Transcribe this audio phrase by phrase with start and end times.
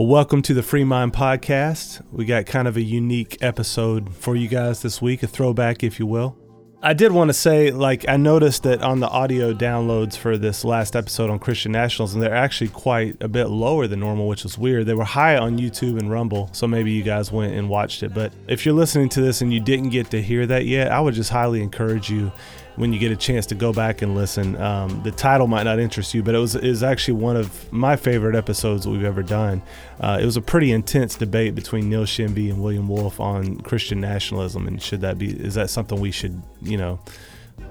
[0.00, 2.00] Well, welcome to the Free Mind Podcast.
[2.10, 6.00] We got kind of a unique episode for you guys this week, a throwback, if
[6.00, 6.38] you will.
[6.82, 10.64] I did want to say, like, I noticed that on the audio downloads for this
[10.64, 14.56] last episode on Christian nationalism, they're actually quite a bit lower than normal, which was
[14.56, 14.86] weird.
[14.86, 18.14] They were high on YouTube and Rumble, so maybe you guys went and watched it.
[18.14, 21.00] But if you're listening to this and you didn't get to hear that yet, I
[21.00, 22.32] would just highly encourage you
[22.76, 24.56] when you get a chance to go back and listen.
[24.60, 27.96] Um, the title might not interest you, but it was is actually one of my
[27.96, 29.62] favorite episodes that we've ever done.
[30.00, 34.00] Uh, it was a pretty intense debate between Neil Shenvi and William Wolfe on Christian
[34.00, 37.00] nationalism, and should that be is that something we should you know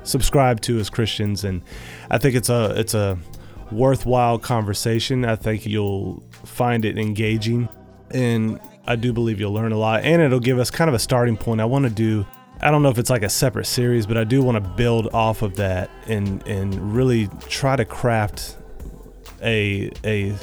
[0.03, 1.43] subscribe to as Christians?
[1.43, 1.61] And
[2.09, 3.17] I think it's a it's a
[3.71, 5.25] worthwhile conversation.
[5.25, 7.69] I think you'll find it engaging,
[8.11, 10.99] and I do believe you'll learn a lot, and it'll give us kind of a
[10.99, 11.61] starting point.
[11.61, 12.25] I want to do
[12.61, 15.13] I don't know if it's like a separate series, but I do want to build
[15.13, 18.57] off of that and and really try to craft
[19.41, 20.35] a a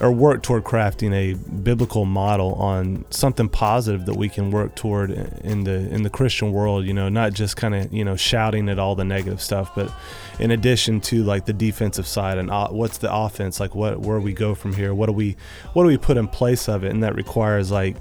[0.00, 5.10] or work toward crafting a biblical model on something positive that we can work toward
[5.10, 8.68] in the in the Christian world, you know, not just kind of, you know, shouting
[8.68, 9.92] at all the negative stuff, but
[10.40, 14.18] in addition to like the defensive side and uh, what's the offense, like what where
[14.18, 15.36] we go from here, what do we
[15.74, 16.90] what do we put in place of it?
[16.90, 17.96] And that requires like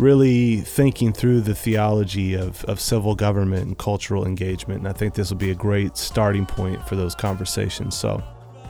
[0.00, 4.80] really thinking through the theology of, of civil government and cultural engagement.
[4.80, 7.96] And I think this will be a great starting point for those conversations.
[7.96, 8.22] So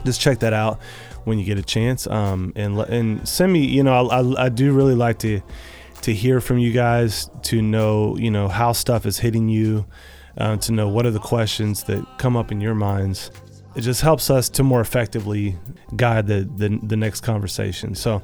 [0.03, 0.81] just check that out
[1.23, 2.05] when you get a chance.
[2.05, 5.41] Um, and, and send me, you know, I, I, I do really like to,
[6.01, 9.85] to hear from you guys, to know, you know, how stuff is hitting you,
[10.37, 13.31] uh, to know what are the questions that come up in your minds
[13.75, 15.57] it just helps us to more effectively
[15.95, 17.95] guide the, the, the next conversation.
[17.95, 18.21] So,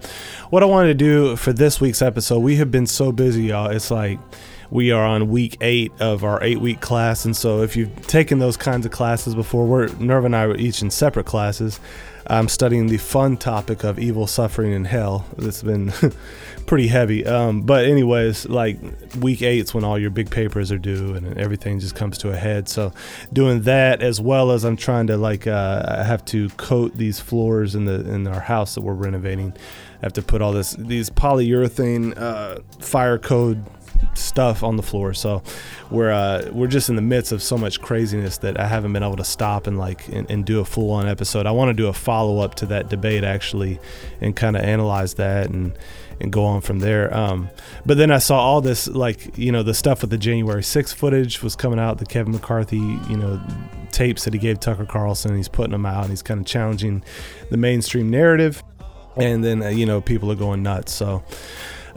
[0.49, 3.69] what I wanted to do for this week's episode, we have been so busy, y'all.
[3.69, 4.19] It's like
[4.69, 8.39] we are on week eight of our eight week class, and so if you've taken
[8.39, 11.79] those kinds of classes before, we're Nerve and I are each in separate classes.
[12.29, 15.25] I'm studying the fun topic of evil, suffering, and hell.
[15.37, 15.93] It's been
[16.67, 17.25] pretty heavy.
[17.25, 18.77] Um, but anyways, like
[19.19, 22.35] week eight's when all your big papers are due and everything just comes to a
[22.35, 22.69] head.
[22.69, 22.93] So
[23.33, 27.19] doing that as well as I'm trying to like uh, I have to coat these
[27.19, 29.53] floors in the in our house that we're renovating.
[30.01, 33.65] I have to put all this these polyurethane uh, fire code
[34.13, 35.13] stuff on the floor.
[35.13, 35.41] So
[35.89, 39.03] we're uh, we're just in the midst of so much craziness that I haven't been
[39.03, 41.45] able to stop and like and, and do a full on episode.
[41.45, 43.79] I want to do a follow up to that debate actually,
[44.19, 45.77] and kind of analyze that and
[46.19, 47.13] and go on from there.
[47.15, 47.49] Um,
[47.85, 50.93] but then I saw all this like you know the stuff with the January 6th
[50.93, 51.97] footage was coming out.
[51.97, 53.41] The Kevin McCarthy you know
[53.91, 55.35] tapes that he gave Tucker Carlson.
[55.35, 56.03] He's putting them out.
[56.03, 57.03] and He's kind of challenging
[57.49, 58.63] the mainstream narrative.
[59.15, 60.93] And then uh, you know people are going nuts.
[60.93, 61.23] So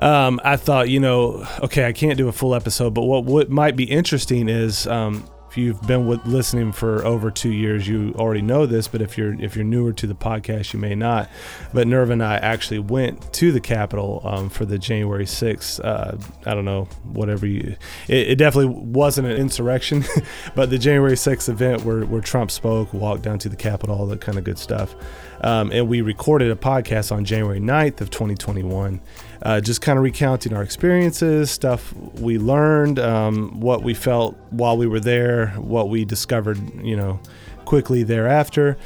[0.00, 3.50] um, I thought, you know, okay, I can't do a full episode, but what what
[3.50, 8.14] might be interesting is um, if you've been with listening for over two years, you
[8.16, 8.86] already know this.
[8.86, 11.28] But if you're if you're newer to the podcast, you may not.
[11.74, 15.84] But Nerve and I actually went to the Capitol um, for the January 6th.
[15.84, 16.18] Uh,
[16.48, 17.76] I don't know, whatever you.
[18.06, 20.04] It, it definitely wasn't an insurrection,
[20.54, 24.06] but the January 6th event where where Trump spoke, walked down to the Capitol, all
[24.06, 24.94] that kind of good stuff.
[25.40, 29.00] Um, and we recorded a podcast on January 9th of 2021
[29.42, 34.76] uh, just kind of recounting our experiences, stuff we learned, um, what we felt while
[34.76, 37.20] we were there, what we discovered, you know,
[37.64, 38.76] quickly thereafter,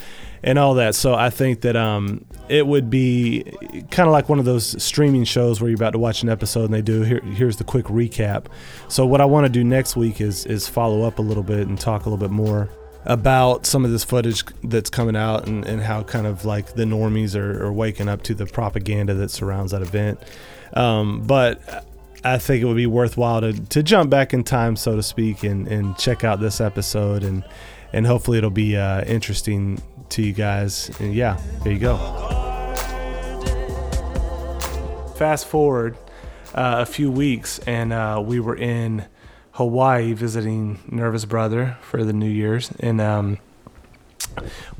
[0.42, 0.94] and all that.
[0.94, 3.44] So I think that um, it would be
[3.90, 6.66] kind of like one of those streaming shows where you're about to watch an episode
[6.66, 8.46] and they do here, here's the quick recap.
[8.88, 11.66] So what I want to do next week is is follow up a little bit
[11.66, 12.68] and talk a little bit more
[13.04, 16.84] about some of this footage that's coming out and, and how kind of like the
[16.84, 20.18] normies are, are waking up to the propaganda that surrounds that event.
[20.72, 21.86] Um, but
[22.24, 25.42] I think it would be worthwhile to, to jump back in time, so to speak,
[25.42, 27.44] and, and check out this episode and
[27.94, 30.90] and hopefully it'll be uh, interesting to you guys.
[30.98, 31.96] And yeah, there you go.
[35.16, 35.96] Fast forward
[36.54, 39.04] uh, a few weeks, and uh, we were in
[39.54, 43.38] Hawaii visiting Nervous Brother for the New Year's, and um,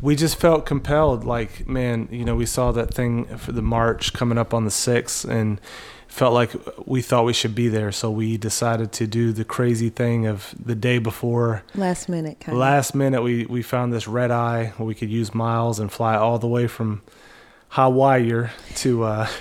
[0.01, 1.25] we just felt compelled.
[1.25, 4.73] Like, man, you know, we saw that thing for the march coming up on the
[4.73, 5.61] sixth, and
[6.09, 6.51] felt like
[6.87, 7.93] we thought we should be there.
[7.93, 11.63] So we decided to do the crazy thing of the day before.
[11.77, 12.97] Last minute, kind Last of.
[12.97, 16.41] minute, we we found this red eye where we could use miles and fly all
[16.41, 17.03] the way from
[17.69, 19.05] Hawaii to.
[19.05, 19.29] Uh,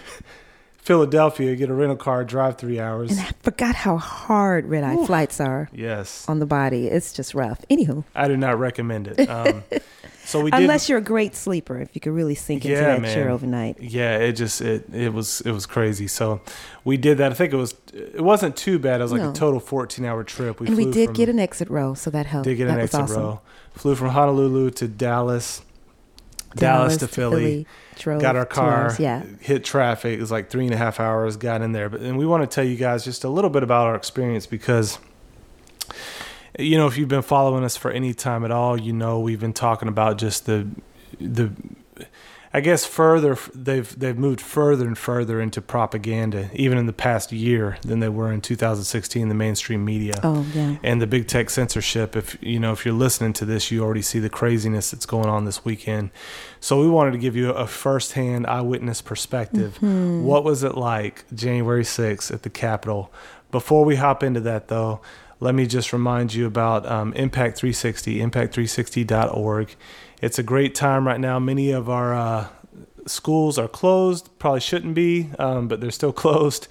[0.83, 3.11] Philadelphia, get a rental car, drive three hours.
[3.11, 5.69] And I forgot how hard red eye flights are.
[5.71, 6.27] Yes.
[6.27, 6.87] On the body.
[6.87, 7.61] It's just rough.
[7.69, 8.03] Anywho.
[8.13, 9.29] I do not recommend it.
[9.29, 9.63] Um,
[10.25, 13.01] so we Unless you're a great sleeper, if you could really sink into yeah, that
[13.01, 13.13] man.
[13.13, 13.81] chair overnight.
[13.81, 16.07] Yeah, it just it it was it was crazy.
[16.07, 16.41] So
[16.83, 17.31] we did that.
[17.31, 18.99] I think it was it wasn't too bad.
[18.99, 19.31] It was like no.
[19.31, 20.59] a total 14 hour trip.
[20.59, 22.43] We and we did from, get an exit row, so that helped.
[22.43, 23.21] Did get that an exit awesome.
[23.21, 23.41] row.
[23.73, 25.61] Flew from Honolulu to Dallas
[26.55, 27.41] Dallas, Dallas to, Philly.
[27.41, 27.67] Philly
[27.97, 29.23] drove got our car, hours, yeah.
[29.39, 30.17] hit traffic.
[30.17, 31.37] It was like three and a half hours.
[31.37, 33.63] Got in there, but and we want to tell you guys just a little bit
[33.63, 34.99] about our experience because
[36.57, 39.39] you know if you've been following us for any time at all, you know we've
[39.39, 40.67] been talking about just the
[41.19, 41.51] the
[42.55, 47.31] I guess further they've they've moved further and further into propaganda, even in the past
[47.31, 49.27] year, than they were in 2016.
[49.27, 52.15] The mainstream media, oh yeah, and the big tech censorship.
[52.15, 55.29] If you know if you're listening to this, you already see the craziness that's going
[55.29, 56.11] on this weekend.
[56.59, 59.75] So we wanted to give you a firsthand eyewitness perspective.
[59.77, 60.23] Mm-hmm.
[60.23, 63.11] What was it like January 6th at the Capitol?
[63.49, 65.01] Before we hop into that, though,
[65.39, 69.75] let me just remind you about um, Impact 360, impact360.org.
[70.23, 71.37] It's a great time right now.
[71.37, 72.47] Many of our uh,
[73.05, 76.69] schools are closed, probably shouldn't be, um, but they're still closed.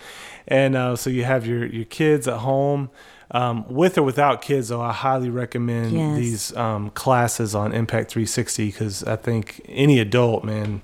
[0.48, 2.88] And uh, so you have your, your kids at home.
[3.30, 6.16] Um, with or without kids, though, I highly recommend yes.
[6.16, 10.80] these um, classes on Impact 360 because I think any adult, man,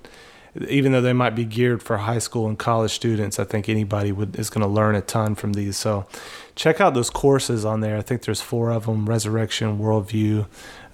[0.69, 4.12] even though they might be geared for high school and college students, I think anybody
[4.12, 5.76] would is going to learn a ton from these.
[5.79, 6.06] So
[6.55, 7.97] check out those courses on there.
[7.97, 10.47] I think there's four of them: Resurrection, Worldview,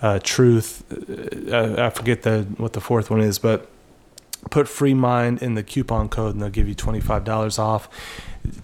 [0.05, 0.85] uh, Truth.
[1.51, 3.67] Uh, I forget the what the fourth one is, but
[4.51, 7.89] put Free Mind in the coupon code, and they'll give you twenty five dollars off.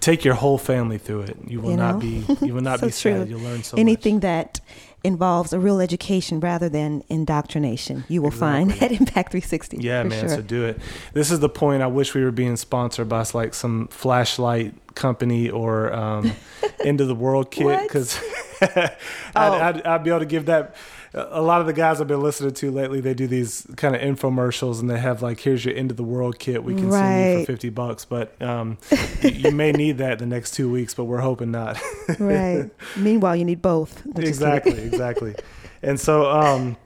[0.00, 1.38] Take your whole family through it.
[1.46, 1.92] You will you know?
[1.92, 3.28] not be you will not so be sad.
[3.30, 4.22] You'll learn so Anything much.
[4.22, 4.60] that
[5.02, 8.04] involves a real education rather than indoctrination.
[8.08, 8.74] You will exactly.
[8.74, 9.78] find at Impact 360.
[9.78, 10.20] Yeah, man.
[10.20, 10.28] Sure.
[10.28, 10.78] So do it.
[11.14, 11.82] This is the point.
[11.82, 16.32] I wish we were being sponsored by like some flashlight company or um,
[16.84, 18.20] end of the world kit because
[18.60, 18.90] I'd,
[19.34, 19.52] oh.
[19.52, 20.76] I'd, I'd, be able to give that
[21.12, 24.00] a lot of the guys I've been listening to lately, they do these kind of
[24.00, 26.62] infomercials and they have like, here's your end of the world kit.
[26.62, 27.00] We can right.
[27.00, 28.78] send you for 50 bucks, but um,
[29.22, 31.80] you may need that the next two weeks, but we're hoping not.
[32.20, 32.70] right.
[32.96, 34.06] Meanwhile, you need both.
[34.16, 34.78] Exactly.
[34.80, 35.34] exactly.
[35.82, 36.76] And so, um,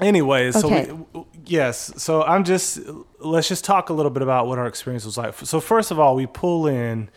[0.00, 0.86] anyways, okay.
[0.86, 2.80] so we, yes, so I'm just,
[3.20, 5.34] let's just talk a little bit about what our experience was like.
[5.34, 7.08] So first of all, we pull in,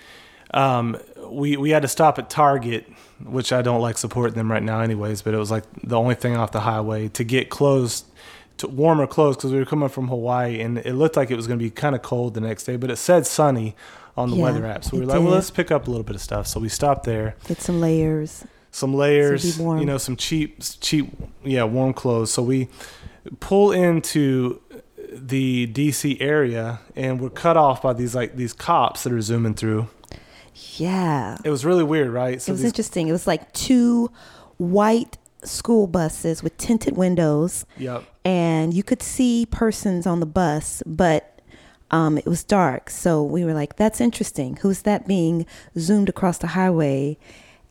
[0.54, 2.86] um, we, we had to stop at Target
[3.26, 5.22] which I don't like supporting them right now, anyways.
[5.22, 8.04] But it was like the only thing off the highway to get close
[8.58, 11.48] to warmer clothes because we were coming from Hawaii and it looked like it was
[11.48, 13.76] going to be kind of cold the next day, but it said sunny
[14.16, 14.84] on the yeah, weather app.
[14.84, 15.24] So we were like, did.
[15.24, 16.48] well, let's pick up a little bit of stuff.
[16.48, 17.36] So we stopped there.
[17.48, 18.46] Get some layers.
[18.74, 21.12] Some layers, you know, some cheap, cheap,
[21.44, 22.32] yeah, warm clothes.
[22.32, 22.70] So we
[23.42, 24.62] pull into
[25.12, 29.56] the DC area and we're cut off by these like these cops that are zooming
[29.56, 29.90] through
[30.54, 31.38] yeah.
[31.44, 32.42] It was really weird, right?
[32.42, 32.70] So it was these...
[32.70, 33.08] interesting.
[33.08, 34.12] It was like two
[34.58, 37.66] white school buses with tinted windows.
[37.78, 38.04] Yep.
[38.24, 41.42] And you could see persons on the bus, but
[41.90, 42.90] um, it was dark.
[42.90, 44.58] So we were like, that's interesting.
[44.58, 45.46] Who's that being
[45.78, 47.18] zoomed across the highway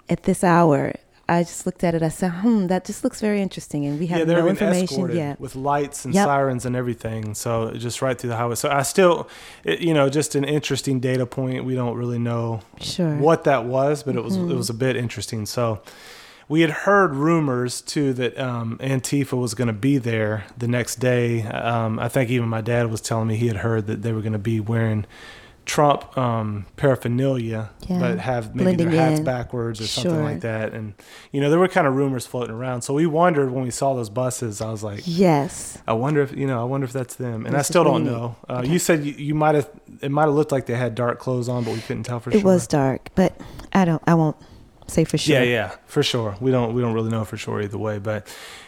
[0.08, 0.94] at this hour?
[1.30, 2.02] I just looked at it.
[2.02, 5.40] I said, "Hmm, that just looks very interesting." And we have yeah, no information yet
[5.40, 6.26] with lights and yep.
[6.26, 7.34] sirens and everything.
[7.34, 8.56] So just right through the highway.
[8.56, 9.28] So I still,
[9.62, 11.64] it, you know, just an interesting data point.
[11.64, 13.16] We don't really know sure.
[13.16, 14.50] what that was, but it was mm-hmm.
[14.50, 15.46] it was a bit interesting.
[15.46, 15.80] So
[16.48, 20.96] we had heard rumors too that um, Antifa was going to be there the next
[20.96, 21.44] day.
[21.44, 24.20] Um, I think even my dad was telling me he had heard that they were
[24.20, 25.06] going to be wearing
[25.66, 27.98] Trump um, paraphernalia, yeah.
[28.00, 29.24] but have maybe Blending their hats in.
[29.24, 30.02] backwards or sure.
[30.02, 30.72] something like that.
[30.72, 30.94] And
[31.32, 32.82] you know, there were kind of rumors floating around.
[32.82, 34.60] So we wondered when we saw those buses.
[34.60, 35.78] I was like, yes.
[35.86, 36.60] I wonder if you know.
[36.60, 37.46] I wonder if that's them.
[37.46, 38.36] And I still don't know.
[38.48, 38.68] Uh, okay.
[38.68, 39.70] You said you, you might have.
[40.00, 42.30] It might have looked like they had dark clothes on, but we couldn't tell for
[42.30, 42.40] it sure.
[42.40, 43.38] It was dark, but
[43.72, 44.02] I don't.
[44.06, 44.36] I won't
[44.88, 45.36] say for sure.
[45.36, 46.36] Yeah, yeah, for sure.
[46.40, 46.74] We don't.
[46.74, 47.98] We don't really know for sure either way.
[47.98, 48.26] But,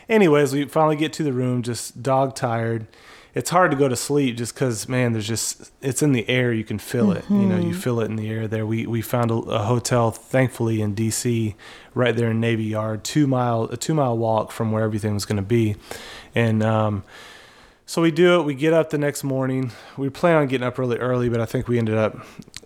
[0.08, 2.86] anyways, we finally get to the room, just dog tired
[3.34, 6.52] it's hard to go to sleep just because man there's just it's in the air
[6.52, 7.40] you can feel it mm-hmm.
[7.40, 7.80] you know you mm-hmm.
[7.80, 8.66] feel it in the air there.
[8.66, 11.54] We we found a, a, hotel thankfully in dc
[11.94, 15.24] right there in navy yard two mile a two mile walk from where everything was
[15.24, 15.76] going to be.
[16.34, 17.04] And um,
[17.86, 19.72] so we do it we get up the next morning.
[19.96, 22.16] We plan on getting up really early but i think we ended up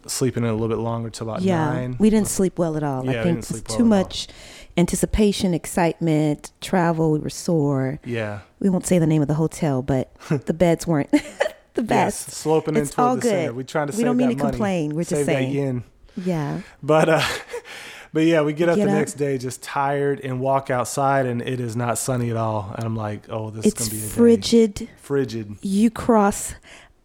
[0.07, 1.97] sleeping a little bit longer till about yeah, nine.
[1.99, 3.05] we didn't sleep well at all.
[3.05, 4.35] Yeah, i think it's well too much all
[4.77, 7.13] anticipation, excitement, travel.
[7.13, 7.99] We were sore.
[8.05, 8.41] Yeah.
[8.61, 11.11] We won't say the name of the hotel, but the beds weren't
[11.75, 12.29] the best.
[12.29, 13.29] Yes, sloping it's in all the good.
[13.31, 13.53] center.
[13.55, 14.51] We trying to we don't mean to money.
[14.51, 14.95] complain.
[14.95, 15.53] We're save just saying.
[15.53, 15.85] Yen.
[16.17, 16.61] Yeah.
[16.83, 17.23] But uh,
[18.13, 18.99] but yeah, we get up get the up.
[18.99, 22.73] next day just tired and walk outside, and it is not sunny at all.
[22.75, 24.75] And I'm like, oh, this it's is gonna be a frigid.
[24.75, 24.89] Day.
[24.97, 25.57] Frigid.
[25.63, 26.55] You cross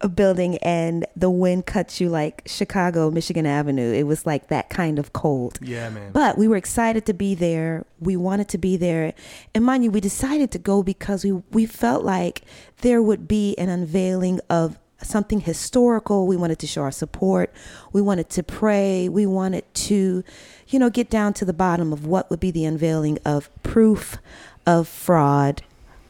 [0.01, 3.93] a building and the wind cuts you like Chicago, Michigan Avenue.
[3.93, 5.59] It was like that kind of cold.
[5.61, 6.11] Yeah, man.
[6.11, 7.85] But we were excited to be there.
[7.99, 9.13] We wanted to be there.
[9.53, 12.41] And mind you, we decided to go because we, we felt like
[12.81, 16.27] there would be an unveiling of something historical.
[16.27, 17.53] We wanted to show our support.
[17.91, 19.09] We wanted to pray.
[19.09, 20.23] We wanted to,
[20.67, 24.17] you know, get down to the bottom of what would be the unveiling of proof
[24.65, 25.63] of fraud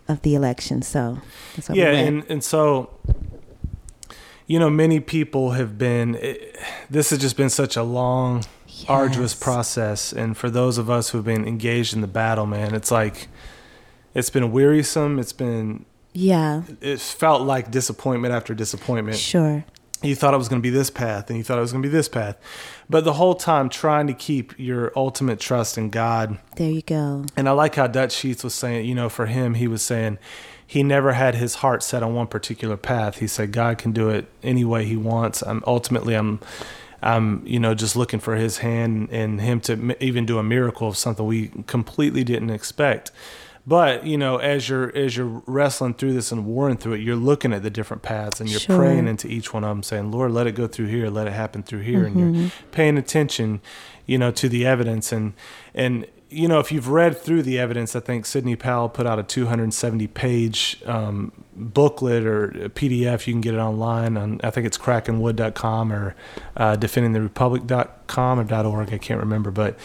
[0.08, 0.82] of the election.
[0.82, 1.20] So
[1.56, 2.08] that's what we yeah, went.
[2.08, 2.90] and and so
[4.52, 6.16] you know, many people have been.
[6.16, 8.44] It, this has just been such a long,
[8.90, 12.92] arduous process, and for those of us who've been engaged in the battle, man, it's
[12.92, 13.30] like
[14.14, 15.20] it's been wearisome.
[15.20, 19.18] It's been yeah, it felt like disappointment after disappointment.
[19.18, 19.64] sure.
[20.04, 21.84] You thought it was going to be this path, and you thought it was going
[21.84, 22.38] to be this path,
[22.90, 27.26] but the whole time trying to keep your ultimate trust in God There you go.
[27.38, 30.18] and I like how Dutch Sheets was saying, you know, for him, he was saying
[30.66, 33.18] he never had his heart set on one particular path.
[33.20, 35.42] He said God can do it any way He wants.
[35.44, 36.40] I'm ultimately, I'm,
[37.04, 40.44] I'm, you know, just looking for His hand and Him to m- even do a
[40.44, 43.12] miracle of something we completely didn't expect.
[43.66, 47.16] But you know, as you're as you're wrestling through this and warring through it, you're
[47.16, 48.76] looking at the different paths and you're Sure.
[48.78, 51.34] praying into each one of them, saying, "Lord, let it go through here, let it
[51.34, 52.36] happen through here," and Mm-hmm.
[52.42, 53.62] you're paying attention,
[54.08, 55.34] you know, to the evidence and
[55.76, 59.20] and you know, if you've read through the evidence, I think Sidney Powell put out
[59.20, 63.28] a 270 page um, booklet or a PDF.
[63.28, 66.16] You can get it online on, I think it's crackenwood.com or
[66.56, 68.94] uh, defendingtherepublic.com or .org.
[68.94, 69.78] I can't remember, but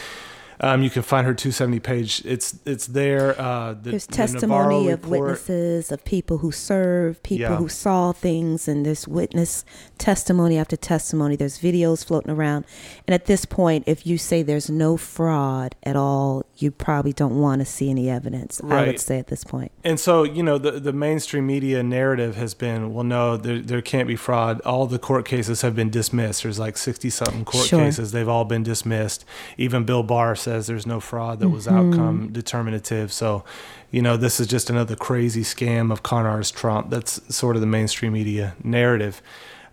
[0.60, 2.22] um, you can find her 270 page.
[2.24, 3.38] It's it's there.
[3.38, 5.20] Uh, the, There's the testimony of report.
[5.20, 7.56] witnesses, of people who served, people Yeah.
[7.56, 9.64] who saw things, and there's witness
[9.98, 11.36] testimony after testimony.
[11.36, 12.64] There's videos floating around.
[13.06, 17.40] And at this point, if you say there's no fraud at all, you probably don't
[17.40, 18.60] want to see any evidence.
[18.64, 19.72] I would say at this point.
[19.84, 23.82] And so, you know, the, the mainstream media narrative has been, well, no, there, there
[23.82, 24.60] can't be fraud.
[24.62, 26.42] All the court cases have been dismissed.
[26.42, 27.80] There's like 60 something court Sure.
[27.80, 28.12] cases.
[28.12, 29.24] They've all been dismissed.
[29.56, 31.92] Even Bill Barr says there's no fraud that was mm-hmm.
[31.92, 33.12] outcome determinative.
[33.12, 33.44] So,
[33.90, 36.90] you know, this is just another crazy scam of con artist Trump.
[36.90, 39.22] That's sort of the mainstream media narrative.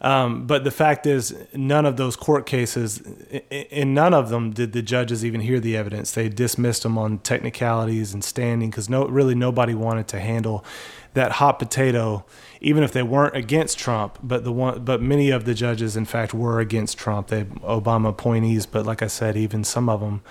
[0.04, 3.02] Um, but the fact is, none of those court cases,
[3.50, 6.12] in none of them did the judges even hear the evidence.
[6.12, 10.66] They dismissed them on technicalities and standing because no, really nobody wanted to handle
[11.14, 12.26] that hot potato,
[12.60, 14.20] even if they weren't against Trump.
[14.22, 17.28] But the one, but many of the judges, in fact, were against Trump.
[17.28, 20.22] They Obama appointees, but like I said, even some of them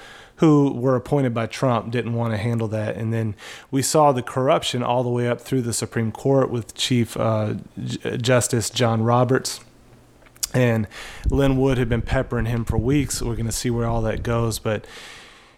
[0.43, 2.97] who were appointed by Trump didn't want to handle that.
[2.97, 3.37] And then
[3.71, 7.55] we saw the corruption all the way up through the Supreme Court with Chief uh,
[7.81, 9.61] J- Justice John Roberts.
[10.53, 10.89] And
[11.31, 13.23] Lin Wood had been peppering him for weeks.
[13.23, 14.59] We're going to see where all that goes.
[14.59, 14.85] But,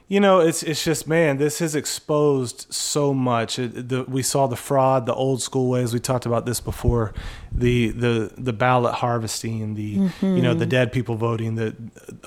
[0.07, 3.59] you know, it's it's just, man, this has exposed so much.
[3.59, 5.95] It, the, we saw the fraud, the old school ways.
[5.95, 7.15] We talked about this before.
[7.51, 11.75] The the the ballot harvesting, the you know the dead people voting, the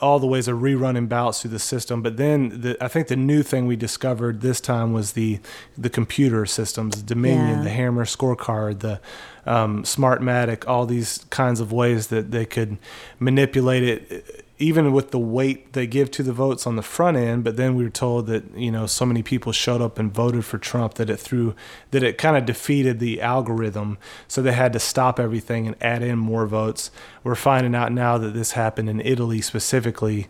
[0.01, 2.01] all the ways of rerunning ballots through the system.
[2.01, 5.39] But then the, I think the new thing we discovered this time was the
[5.77, 7.63] the computer systems, Dominion, Yeah.
[7.63, 8.99] the Hammer scorecard, the
[9.45, 12.77] um, Smartmatic, all these kinds of ways that they could
[13.19, 17.43] manipulate it, even with the weight they give to the votes on the front end.
[17.43, 20.45] But then we were told that you know so many people showed up and voted
[20.45, 21.55] for Trump that it threw
[21.91, 23.97] that it kind of defeated the algorithm,
[24.27, 26.91] so they had to stop everything and add in more votes.
[27.23, 30.27] We're finding out now that this happened in Italy specifically.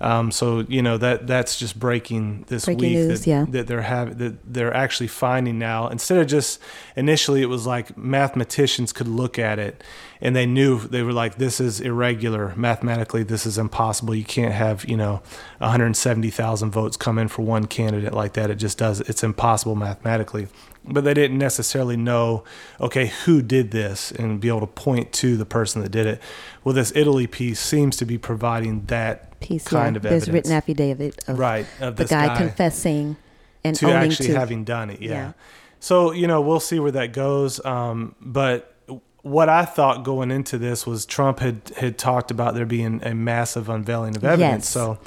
[0.00, 3.46] Um, so you know that that's just breaking this Breaking week news, that, yeah.
[3.48, 5.88] that they're having that they're actually finding now.
[5.88, 6.60] Instead of just
[6.94, 9.82] initially it was like mathematicians could look at it
[10.20, 12.54] and they knew they were like this is irregular.
[12.56, 14.14] Mathematically this is impossible.
[14.14, 15.20] You can't have you know
[15.58, 18.50] 170,000 votes come in for one candidate like that.
[18.50, 20.46] It just does it's impossible mathematically
[20.92, 22.44] but they didn't necessarily know
[22.80, 26.20] okay who did this and be able to point to the person that did it
[26.64, 29.98] well this Italy piece seems to be providing that Piece, kind yeah.
[29.98, 33.16] of There's evidence written affidavit of right of the this guy, guy confessing
[33.64, 35.00] and to actually to having done it.
[35.00, 35.10] Yeah.
[35.10, 35.32] Yeah.
[35.80, 37.64] So you know we'll see where that goes.
[37.64, 38.74] Um, but
[39.22, 43.14] what I thought going into this was Trump had had talked about there being a
[43.14, 44.64] massive unveiling of evidence.
[44.64, 44.68] Yes.
[44.68, 44.98] So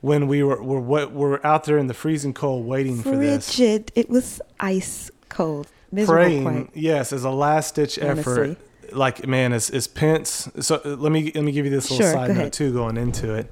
[0.00, 3.54] when we were were what we're out there in the freezing cold waiting for this.
[3.54, 3.92] frigid.
[3.94, 6.24] It was ice cold, miserable.
[6.24, 6.70] Praying, quite.
[6.76, 8.56] yes, as a last ditch effort.
[8.92, 10.48] Like man, is is Pence?
[10.60, 12.52] So let me let me give you this little Sure, side note ahead.
[12.52, 12.72] too.
[12.72, 13.50] Going into it,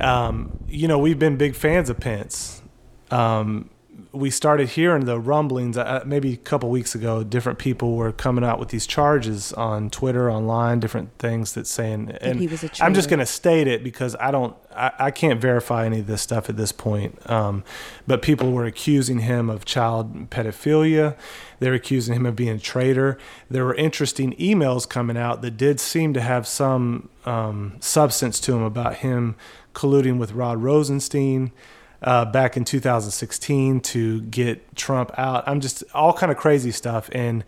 [0.00, 2.62] um, you know, we've been big fans of Pence.
[3.10, 3.70] Um,
[4.12, 7.22] we started hearing the rumblings uh, maybe a couple weeks ago.
[7.22, 12.16] Different people were coming out with these charges on Twitter, online, different things that saying.
[12.20, 15.10] And he was a I'm just going to state it because I don't, I, I
[15.10, 17.18] can't verify any of this stuff at this point.
[17.30, 17.62] Um,
[18.06, 21.16] but people were accusing him of child pedophilia.
[21.60, 23.16] They're accusing him of being a traitor.
[23.48, 28.52] There were interesting emails coming out that did seem to have some um, substance to
[28.52, 29.36] them about him
[29.72, 31.52] colluding with Rod Rosenstein
[32.02, 35.44] uh, back in 2016 to get Trump out.
[35.46, 37.08] I'm just all kind of crazy stuff.
[37.12, 37.44] And,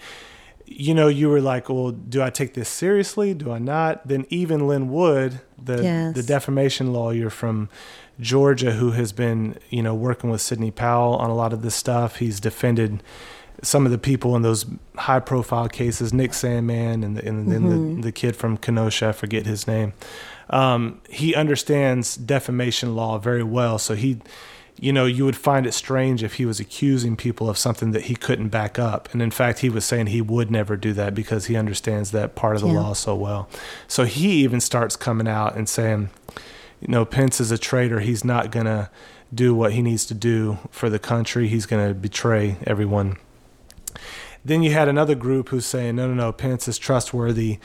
[0.67, 3.35] you know, you were like, well, do I take this seriously?
[3.35, 4.07] Do I not?
[4.07, 6.15] Then even Lin Wood, the, Yes.
[6.15, 7.69] the defamation lawyer from
[8.21, 11.75] Georgia who has been, you know, working with Sidney Powell on a lot of this
[11.75, 13.03] stuff, he's defended
[13.63, 14.67] some of the people in those
[14.97, 17.95] high profile cases, Nick Sandmann and, the, and then Mm-hmm.
[17.97, 19.93] the, the kid from Kenosha, I forget his name.
[20.53, 23.79] Um, he understands defamation law very well.
[23.79, 24.21] So he,
[24.79, 28.03] you know, you would find it strange if he was accusing people of something that
[28.03, 29.09] he couldn't back up.
[29.13, 32.35] And in fact, he was saying he would never do that because he understands that
[32.35, 32.81] part of the Yeah.
[32.81, 33.49] law so well.
[33.89, 36.11] So he even starts coming out and saying,
[36.81, 38.01] you know, Pence is a traitor.
[38.01, 38.91] He's not going to
[39.33, 41.49] do what he needs to do for the country.
[41.49, 43.17] He's going to betray everyone.
[44.45, 47.59] Then you had another group who's saying, no, no, no, Pence is trustworthy.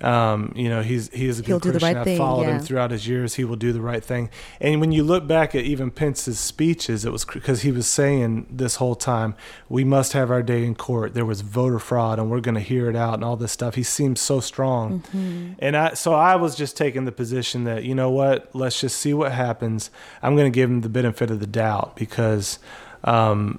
[0.00, 1.82] Um, you know, he's he is a good He'll Christian.
[1.82, 2.56] right I've thing, followed yeah.
[2.56, 3.34] him throughout his years.
[3.34, 4.30] He will do the right thing.
[4.60, 8.46] And when you look back at even Pence's speeches, it was because he was saying
[8.48, 9.34] this whole time,
[9.68, 11.14] we must have our day in court.
[11.14, 13.74] There was voter fraud, and we're going to hear it out, and all this stuff.
[13.74, 15.52] He seemed so strong, Mm-hmm.
[15.58, 18.98] and I so I was just taking the position that you know what, let's just
[18.98, 19.90] see what happens.
[20.22, 22.58] I'm going to give him the benefit of the doubt because
[23.04, 23.58] um,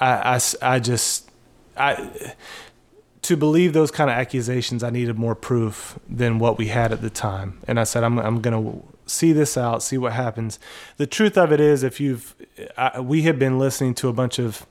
[0.00, 1.30] I just
[1.76, 2.34] I
[3.26, 7.02] to believe those kind of accusations, I needed more proof than what we had at
[7.02, 7.60] the time.
[7.66, 10.60] And I said, I'm, I'm going to see this out, see what happens.
[10.96, 12.36] The truth of it is, if you've,
[12.76, 14.64] I, we have been listening to a bunch of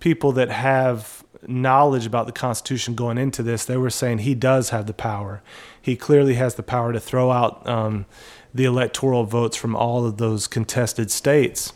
[0.00, 3.66] people that have knowledge about the Constitution going into this.
[3.66, 5.42] They were saying he does have the power.
[5.80, 8.06] He clearly has the power to throw out um,
[8.54, 11.74] the electoral votes from all of those contested states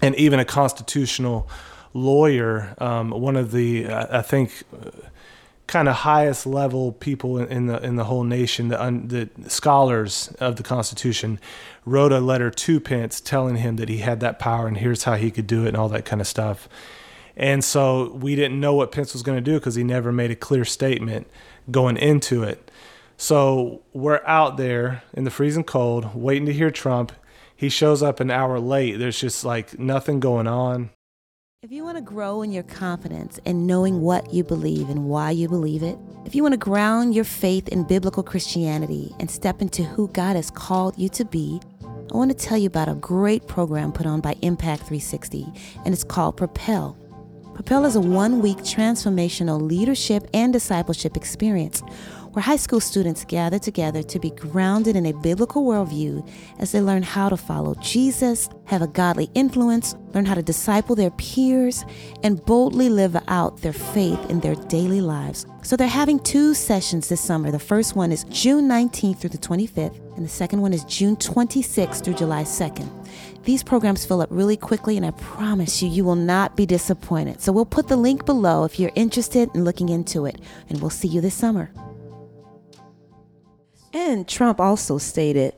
[0.00, 1.48] and even a constitutional
[1.94, 4.90] lawyer, um, one of the I think uh,
[5.66, 10.34] kind of highest level people in, the in the whole nation, the, un, the scholars
[10.40, 11.38] of the Constitution,
[11.84, 15.14] wrote a letter to Pence telling him that he had that power and here's how
[15.14, 16.68] he could do it and all that kind of stuff.
[17.36, 20.30] And so we didn't know what Pence was going to do because he never made
[20.30, 21.26] a clear statement
[21.70, 22.70] going into it.
[23.16, 27.12] So we're out there in the freezing cold, waiting to hear Trump.
[27.54, 28.98] He shows up an hour late.
[28.98, 30.90] There's just like nothing going on.
[31.62, 35.30] If you want to grow in your confidence and knowing what you believe and why
[35.30, 39.62] you believe it, if you want to ground your faith in biblical Christianity and step
[39.62, 42.96] into who God has called you to be, I want to tell you about a
[42.96, 45.46] great program put on by Impact 360,
[45.84, 46.98] and it's called Propel.
[47.54, 51.80] Propel is a one week transformational leadership and discipleship experience
[52.32, 56.26] where high school students gather together to be grounded in a biblical worldview
[56.58, 60.96] as they learn how to follow Jesus, have a godly influence, learn how to disciple
[60.96, 61.84] their peers,
[62.22, 65.44] and boldly live out their faith in their daily lives.
[65.62, 67.50] So they're having two sessions this summer.
[67.50, 71.16] The first one is June 19th through the 25th, and the second one is June
[71.16, 72.88] 26th through July 2nd.
[73.44, 77.42] These programs fill up really quickly, and I promise you, you will not be disappointed.
[77.42, 80.40] So we'll put the link below if you're interested in looking into it,
[80.70, 81.70] and we'll see you this summer.
[83.92, 85.54] And Trump also stated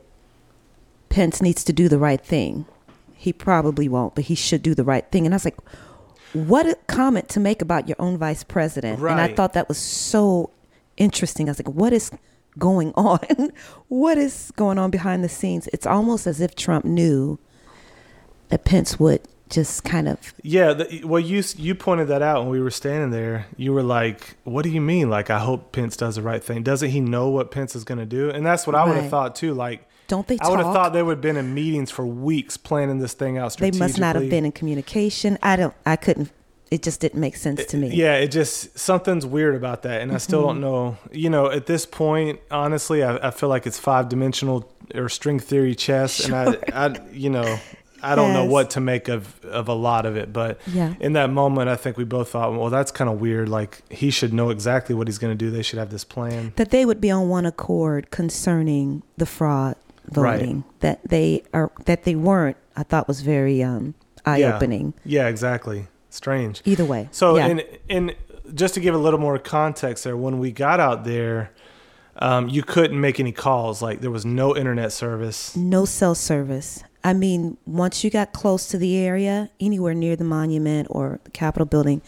[1.09, 2.67] Pence needs to do the right thing.
[3.15, 5.25] He probably won't, but he should do the right thing.
[5.25, 5.57] And I was like,
[6.33, 9.01] what a comment to make about your own vice president.
[9.01, 10.51] And I thought that was so
[10.97, 11.49] interesting.
[11.49, 12.11] I was like, what is
[12.59, 13.53] going on?
[13.89, 15.69] what is going on behind the scenes?
[15.73, 17.39] It's almost as if Trump knew
[18.49, 22.51] that Pence would just kind of Yeah, the, well, you you pointed that out when
[22.51, 23.47] we were standing there.
[23.57, 25.11] You were like, "What do you mean?
[25.11, 26.63] Like, I hope Pence does the right thing.
[26.63, 29.05] Doesn't he know what Pence is going to do?" And that's what I would have
[29.05, 29.11] Right.
[29.11, 29.53] thought too.
[29.55, 32.57] Like, don't they I would have thought they would have been in meetings for weeks
[32.57, 35.39] planning this thing out they must not have been in communication.
[35.43, 36.31] I don't I couldn't
[36.71, 37.89] it just didn't make sense to me.
[37.95, 40.61] Yeah, it just something's weird about that, and I still Mm-hmm.
[40.61, 40.97] don't know.
[41.13, 45.39] You know, at this point, honestly, I, I feel like it's five dimensional or string
[45.39, 47.59] theory chess, and I, I, you know,
[48.05, 50.33] I don't know what to make of of a lot of it.
[50.33, 50.95] But Yeah.
[51.01, 53.49] in that moment, I think we both thought, well, that's kind of weird.
[53.49, 55.51] Like he should know exactly what he's going to do.
[55.51, 56.53] They should have this plan.
[56.57, 59.77] that they would be on one accord concerning the fraud
[60.15, 60.39] Right.
[60.39, 63.95] voting that they are that they weren't i thought was very um
[64.27, 65.87] eye-opening Yeah, exactly.
[66.11, 66.61] Strange.
[66.67, 67.47] either way So, yeah.
[67.47, 68.15] and and
[68.55, 71.51] just to give a little more context there, when we got out there,
[72.19, 73.81] um, you couldn't make any calls.
[73.81, 75.57] Like there was no internet service.
[75.57, 80.25] no cell service i mean once you got close to the area anywhere near the
[80.25, 82.03] monument or the capitol building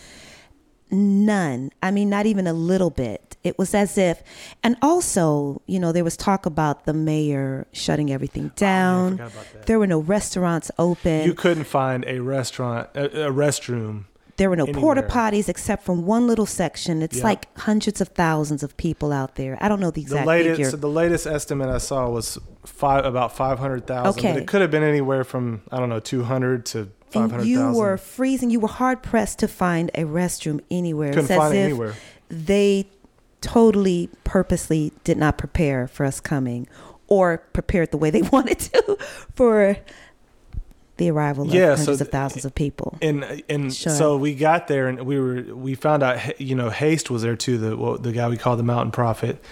[0.91, 4.23] none i mean not even a little bit it was as if
[4.63, 9.33] and also you know there was talk about the mayor shutting everything oh, down forgot
[9.33, 9.67] about that.
[9.67, 14.05] there were no restaurants open You couldn't find a restaurant, a, a restroom.
[14.37, 17.01] There were no porta potties except from one little section.
[17.03, 17.25] It's Yeah.
[17.25, 19.57] like hundreds of thousands of people out there.
[19.62, 20.77] I don't know the The exact latest, figure.
[20.77, 24.18] the latest estimate I saw was five, about five hundred thousand.
[24.20, 24.33] Okay.
[24.35, 27.31] But it could have been anywhere from I don't know, two hundred to five hundred
[27.31, 27.40] thousand.
[27.40, 27.81] and you thousand.
[27.81, 28.51] were freezing.
[28.51, 31.11] You were hard pressed to find a restroom anywhere.
[31.11, 31.94] Couldn't it's as find it if anywhere.
[32.29, 32.87] they
[33.40, 36.66] totally purposely did not prepare for us coming
[37.07, 38.96] or prepared the way they wanted to
[39.35, 39.77] for
[40.99, 42.97] the arrival of Yeah, so hundreds th- of thousands of people.
[43.03, 43.93] and and Sure.
[43.93, 47.37] so we got there and we were we found out you know Haste was there
[47.37, 49.43] too the what- the guy we call the Mountain Prophet,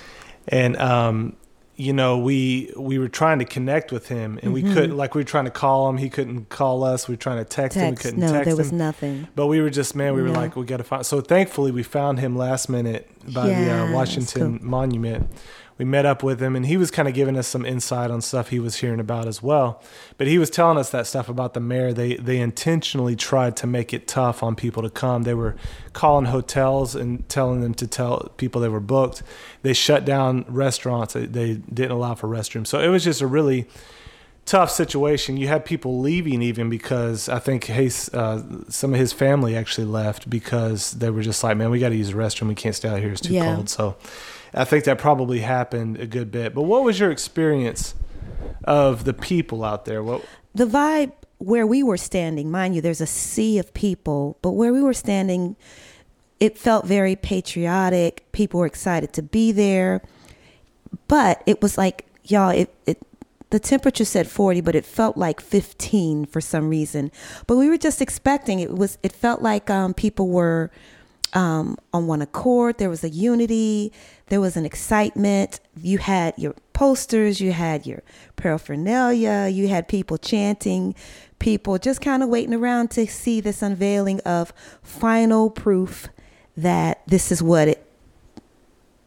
[0.49, 1.37] and um
[1.77, 5.21] you know we we were trying to connect with him and we couldn't like we
[5.21, 7.83] were trying to call him he couldn't call us we were trying to text, him
[7.83, 7.95] we Mm-hmm.
[7.97, 9.29] Text, couldn't no, text there was him nothing.
[9.35, 10.35] but we were just man we were No.
[10.41, 13.93] like we got to find so thankfully we found him last minute by the uh,
[13.93, 14.69] Washington cool.
[14.69, 15.29] Monument
[15.77, 18.21] we met up with him and he was kind of giving us some insight on
[18.21, 19.83] stuff he was hearing about as well
[20.19, 23.67] but he was telling us that stuff about the mayor they they intentionally tried to
[23.67, 25.57] make it tough on people to come they were
[25.93, 29.23] calling hotels and telling them to tell people they were booked
[29.63, 33.27] they shut down restaurants they, they didn't allow for restrooms so it was just a
[33.27, 33.67] really
[34.47, 35.39] tough situation.
[35.39, 39.87] You had people leaving even because I think Hayes, uh, some of his family actually
[39.87, 42.49] left because they were just like, man, we got to use the restroom.
[42.49, 43.11] We can't stay out here.
[43.13, 43.55] It's too Yeah.
[43.55, 43.71] cold.
[43.71, 43.97] So
[44.55, 46.55] I think that probably happened a good bit.
[46.55, 47.95] But what was your experience
[48.65, 50.03] of the people out there?
[50.03, 50.25] What?
[50.55, 54.73] the vibe where we were standing, mind you, there's a sea of people, but where
[54.73, 55.57] we were standing,
[56.41, 58.25] it felt very patriotic.
[58.33, 60.01] People were excited to be there.
[61.09, 63.03] But it was like, y'all, it, it
[63.51, 67.13] the temperature said 40, but it felt like 15 for some reason.
[67.47, 70.71] But we were just expecting it was it felt like um, people were
[71.35, 72.79] um, on one accord.
[72.79, 73.93] There was a unity.
[74.27, 75.61] There was an excitement.
[75.77, 77.41] You had your posters.
[77.41, 78.03] You had your
[78.37, 79.49] paraphernalia.
[79.49, 80.95] You had people chanting.
[81.39, 86.09] People just kind of waiting around to see this unveiling of final proof
[86.57, 87.94] that this is what it.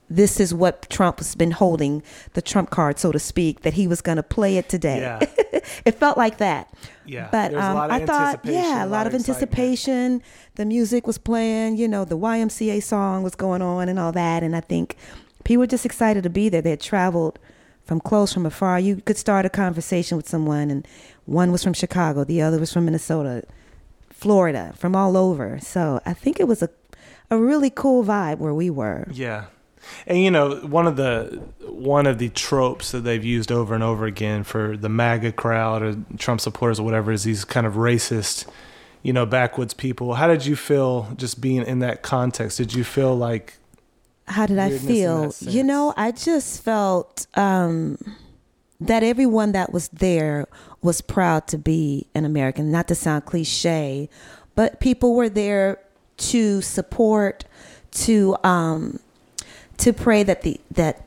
[0.09, 2.01] This is what Trump has been holding,
[2.33, 4.99] the Trump card, so to speak, that he was going to play it today.
[4.99, 5.19] Yeah.
[5.85, 6.73] it felt like that.
[7.05, 7.27] Yeah.
[7.31, 9.29] But There was a um, lot of I thought, yeah, a lot of excitement.
[9.29, 10.23] anticipation.
[10.55, 14.43] The music was playing, you know, the YMCA song was going on and all that.
[14.43, 14.95] And I think
[15.43, 16.61] people were just excited to be there.
[16.61, 17.37] They had traveled
[17.87, 18.79] from close, from afar.
[18.79, 20.87] You could start a conversation with someone, and
[21.25, 23.43] one was from Chicago, the other was from Minnesota,
[24.09, 25.57] Florida, from all over.
[25.61, 26.69] So I think it was a,
[27.31, 29.07] a really cool vibe where we were.
[29.11, 29.45] Yeah.
[30.05, 33.83] And you know, one of the one of the tropes that they've used over and
[33.83, 37.73] over again for the MAGA crowd or Trump supporters or whatever is these kind of
[37.73, 38.47] racist,
[39.03, 40.15] you know, backwoods people.
[40.15, 42.57] How did you feel just being in that context?
[42.57, 43.57] Did you feel like
[44.27, 45.33] how did I feel?
[45.39, 47.97] You know, I just felt um,
[48.79, 50.47] that everyone that was there
[50.81, 52.71] was proud to be an American.
[52.71, 54.09] Not to sound cliche,
[54.55, 55.79] but people were there
[56.17, 57.45] to support,
[57.91, 58.99] to um,
[59.77, 61.03] to pray that the that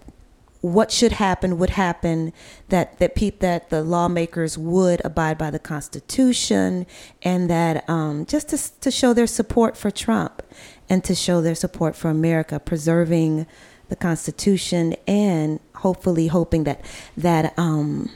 [0.60, 2.32] what should happen would happen
[2.68, 6.86] that that peop, that the lawmakers would abide by the constitution
[7.22, 10.42] and that um, just to, to show their support for Trump
[10.88, 13.46] and to show their support for America preserving
[13.88, 16.84] the constitution and hopefully hoping that
[17.16, 18.10] that um,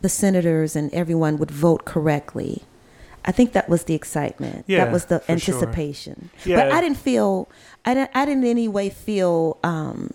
[0.00, 2.62] the senators and everyone would vote correctly
[3.24, 4.64] I think that was the excitement.
[4.66, 5.54] Yeah, that was the for sure.
[5.54, 6.30] anticipation.
[6.44, 6.56] Yeah.
[6.56, 7.48] But I didn't feel
[7.84, 10.12] I didn't I didn't in any way feel um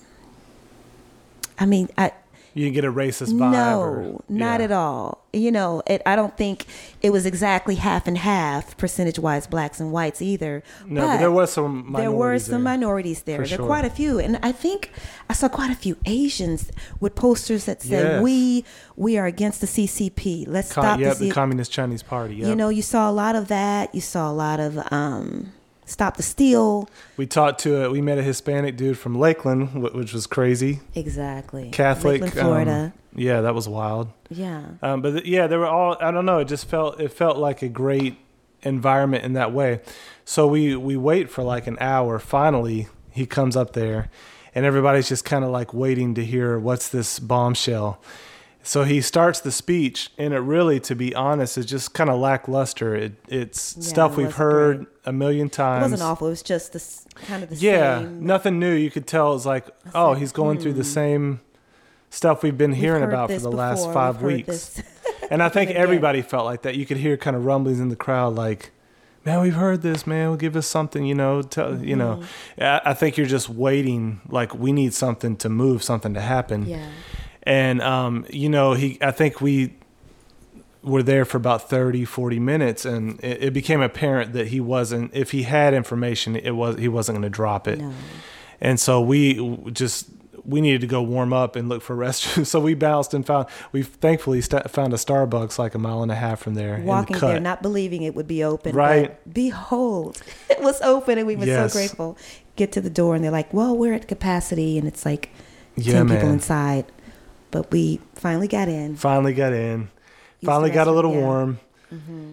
[1.58, 2.12] I mean I
[2.56, 3.52] you didn't get a racist vibe?
[3.52, 4.64] no, or, not yeah.
[4.64, 5.26] at all.
[5.34, 6.66] You know, it, I don't think
[7.02, 10.64] it was exactly half and half percentage wise, blacks and whites either.
[10.86, 12.60] No, but, there was some minorities there were some there.
[12.60, 13.38] minorities there.
[13.40, 13.62] There sure.
[13.62, 14.92] are quite a few, and I think
[15.30, 18.24] I saw quite a few Asians with posters that said, Yes.
[18.24, 18.64] "We
[18.96, 20.46] we are against the CCP.
[20.48, 22.36] Let's Com- stop yep, the, the Communist Chinese Party.
[22.36, 22.48] Yep.
[22.48, 23.94] You know, you saw a lot of that.
[23.94, 25.52] You saw a lot of um,
[25.86, 26.90] stop the steal.
[27.18, 30.82] we talked to a, we met a Hispanic dude from Lakeland, which was crazy.
[30.96, 31.70] Exactly.
[31.72, 32.94] Catholic, Lakeland, um, Florida.
[33.16, 34.10] yeah, that was wild.
[34.30, 34.64] yeah.
[34.82, 35.98] Um, but th- yeah, they were all.
[36.00, 36.40] I don't know.
[36.40, 38.18] It just felt it felt like a great
[38.64, 39.80] environment in that way.
[40.26, 42.20] So we we wait for like an hour.
[42.20, 44.10] Finally, he comes up there,
[44.56, 48.02] and everybody's just kind of like waiting to hear what's this bombshell.
[48.66, 52.20] So he starts the speech, and it really, to be honest, is just kind of
[52.20, 52.96] lackluster.
[52.96, 54.88] It, it's Yeah, stuff it we've heard great.
[55.06, 55.86] a million times.
[55.86, 56.28] It wasn't awful.
[56.28, 58.26] It was just the kind of the Yeah, same.
[58.26, 58.74] nothing new.
[58.74, 60.90] You could tell it's like, oh, like, he's going through the hmm.
[60.90, 61.42] same
[62.10, 64.82] stuff we've been We've hearing about for this the last 5 We've weeks.
[65.32, 66.76] And I think everybody felt like that.
[66.76, 68.72] You could hear kind of rumblings in the crowd, like,
[69.26, 70.06] "Man, we've heard this.
[70.06, 72.22] Man, will give us something." You know, tell, you know.
[72.58, 72.64] Mm-hmm.
[72.64, 74.22] I, I think you're just waiting.
[74.30, 76.68] Like, we need something to move, something to happen.
[76.68, 76.90] yeah.
[77.46, 78.98] And um, you know, he.
[79.02, 79.76] I think we
[80.82, 85.10] were there for about 30 40 minutes and it, it became apparent that he wasn't
[85.16, 87.92] if he had information it was he wasn't going to drop it No.
[88.62, 90.08] and so we just
[90.46, 92.46] we needed to go warm up and look for restrooms.
[92.46, 96.12] So we bounced and found we thankfully st- found a Starbucks like a mile and
[96.12, 96.80] a half from there.
[96.84, 97.30] Walking cut.
[97.30, 98.76] there, not believing it would be open.
[98.76, 99.18] Right.
[99.34, 101.74] Behold, it was open, and we were Yes.
[101.74, 102.16] so grateful.
[102.58, 105.32] Get to the door, and they're like, "Well, we're at capacity," and it's like
[105.78, 106.86] yeah, ten people inside.
[107.56, 108.98] But we finally got in.
[108.98, 109.84] Finally got in.
[110.42, 111.22] Used Finally got a little yeah.
[111.22, 111.60] warm.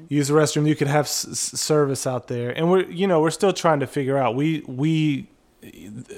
[0.09, 0.67] use the restroom.
[0.67, 3.87] You could have s- service out there, and we're you know we're still trying to
[3.87, 4.35] figure out.
[4.35, 5.29] We we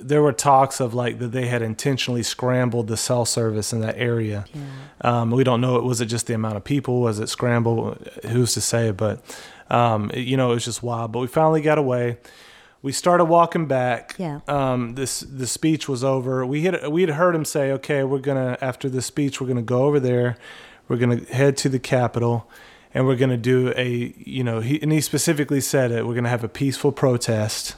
[0.01, 3.99] there were talks of like that they had intentionally scrambled the cell service in that
[3.99, 4.47] area.
[4.55, 4.62] Yeah.
[5.03, 5.79] Um, we don't know.
[5.81, 7.03] Was it just the amount of people?
[7.03, 8.09] Was it scrambled?
[8.31, 8.90] Who's to say?
[8.90, 9.23] But
[9.69, 11.12] um, you know, it was just wild.
[11.12, 12.17] But we finally got away.
[12.85, 14.14] We started walking back.
[14.18, 14.40] Yeah.
[14.47, 16.44] Um, this the speech was over.
[16.44, 19.62] We had we had heard him say, "Okay, we're gonna after the speech, we're gonna
[19.62, 20.37] go over there.
[20.87, 22.47] We're gonna head to the Capitol,
[22.92, 26.07] and we're gonna do a you know he and he specifically said it.
[26.07, 27.75] We're gonna have a peaceful protest."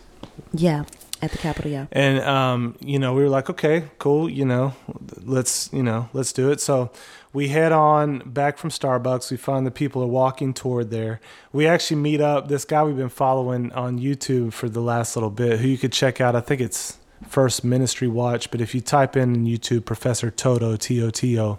[0.53, 0.87] Yeah.
[1.23, 1.87] At the Capitol, yeah.
[1.93, 4.75] And um, you know, we were like, okay, cool, you know,
[5.23, 6.61] let's you know, let's do it.
[6.61, 6.91] So
[7.37, 9.31] we head on back from Starbucks.
[9.31, 11.21] We find the people are walking toward there.
[11.53, 12.49] We actually meet up.
[12.49, 15.93] This guy we've been following on YouTube for the last little bit, who you could
[15.93, 16.35] check out.
[16.35, 16.97] I think it's
[17.29, 21.59] First Ministry Watch, but if you type in YouTube Professor Toto T O T O,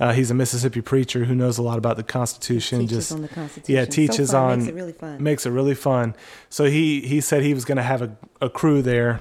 [0.00, 2.80] uh, he's a Mississippi preacher who knows a lot about the Constitution.
[2.80, 3.74] Teaches just on the Constitution.
[3.76, 5.22] yeah, So teaches on Makes it really fun.
[5.22, 6.16] makes it really fun.
[6.50, 9.20] So he he said he was going to have a, a crew there.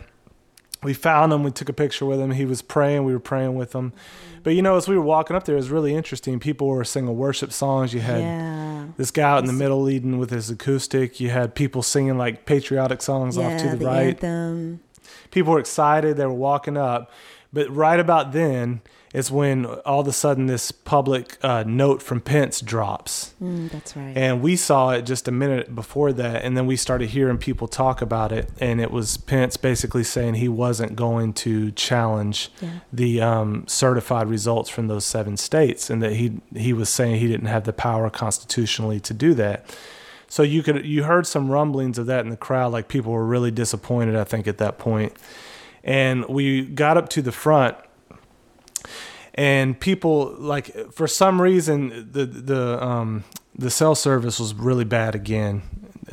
[0.84, 1.44] We found him.
[1.44, 2.32] We took a picture with him.
[2.32, 3.04] He was praying.
[3.04, 3.94] We were praying with him.
[4.44, 6.40] But you know, as we were walking up there, it was really interesting.
[6.40, 7.94] People were singing worship songs.
[7.94, 8.86] You had yeah.
[8.98, 11.20] this guy out in the middle leading with his acoustic.
[11.20, 14.24] You had people singing like patriotic songs Yeah, off to the, the right.
[14.24, 14.80] anthem.
[15.30, 16.18] People were excited.
[16.18, 17.12] They were walking up.
[17.54, 18.82] But right about then
[19.14, 23.34] is when all of a sudden this public uh, note from Pence drops.
[23.44, 24.14] Mm, that's right.
[24.16, 27.68] And we saw it just a minute before that, and then we started hearing people
[27.68, 32.70] talk about it, and it was Pence basically saying he wasn't going to challenge Yeah.
[32.94, 37.28] the um, certified results from those seven states, and that he he was saying he
[37.28, 39.66] didn't have the power constitutionally to do that.
[40.30, 43.26] So you could you heard some rumblings of that in the crowd, like people were
[43.26, 44.16] really disappointed.
[44.16, 45.12] I think at that point,
[45.84, 47.76] and we got up to the front
[49.36, 53.24] and people like for some reason the the um
[53.56, 55.62] the cell service was really bad again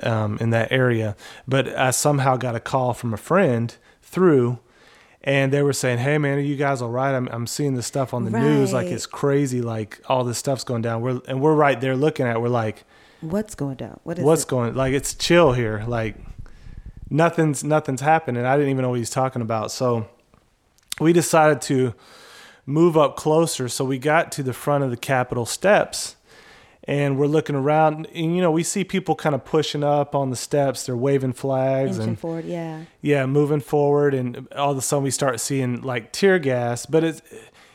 [0.02, 1.16] um in that area.
[1.46, 4.58] But i somehow got a call from a friend through
[5.22, 7.14] and they were saying hey man are you guys all right?
[7.14, 8.72] I'm, I'm seeing this stuff on the news.
[8.72, 9.60] Like it's crazy.
[9.62, 11.00] Like all this stuff's going down.
[11.02, 12.84] We're and we're right there looking at it, we're like
[13.20, 13.98] What's going down?
[14.04, 14.48] What is what's it?
[14.48, 15.84] going like it's chill here.
[15.88, 16.16] Like
[17.10, 18.44] nothing's nothing's happening.
[18.44, 19.72] I didn't even know what he's talking about.
[19.72, 20.08] So
[21.00, 21.94] we decided to
[22.68, 26.16] move up closer so we got to the front of the capitol steps
[26.84, 30.28] and we're looking around and you know we see people kind of pushing up on
[30.28, 32.82] the steps they're waving flags Inching and forward, yeah.
[33.00, 37.02] yeah moving forward and all of a sudden we start seeing like tear gas but
[37.04, 37.22] it's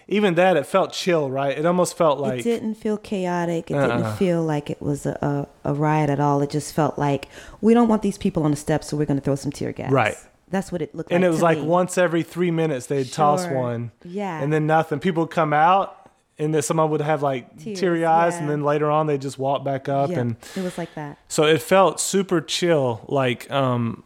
[0.08, 3.72] even that it felt chill right it almost felt like it didn't feel chaotic.
[3.72, 3.88] It Uh-uh.
[3.98, 6.42] didn't feel like it was a, a, a riot at all.
[6.42, 7.30] It just felt like
[7.62, 9.72] we don't want these people on the steps, so we're going to throw some tear
[9.72, 9.92] gas.
[9.92, 10.16] Right.
[10.54, 11.26] That's what it looked and like.
[11.26, 11.66] And it was like me.
[11.66, 14.42] once every three minutes they'd toss one Yeah.
[14.42, 15.00] and then nothing.
[15.00, 18.40] People would come out, and then someone would have like Tears, teary eyes, yeah.
[18.42, 21.18] and then later on they just walk back up, yeah, and it was like that.
[21.28, 23.04] so it felt super chill.
[23.10, 24.04] Like, um,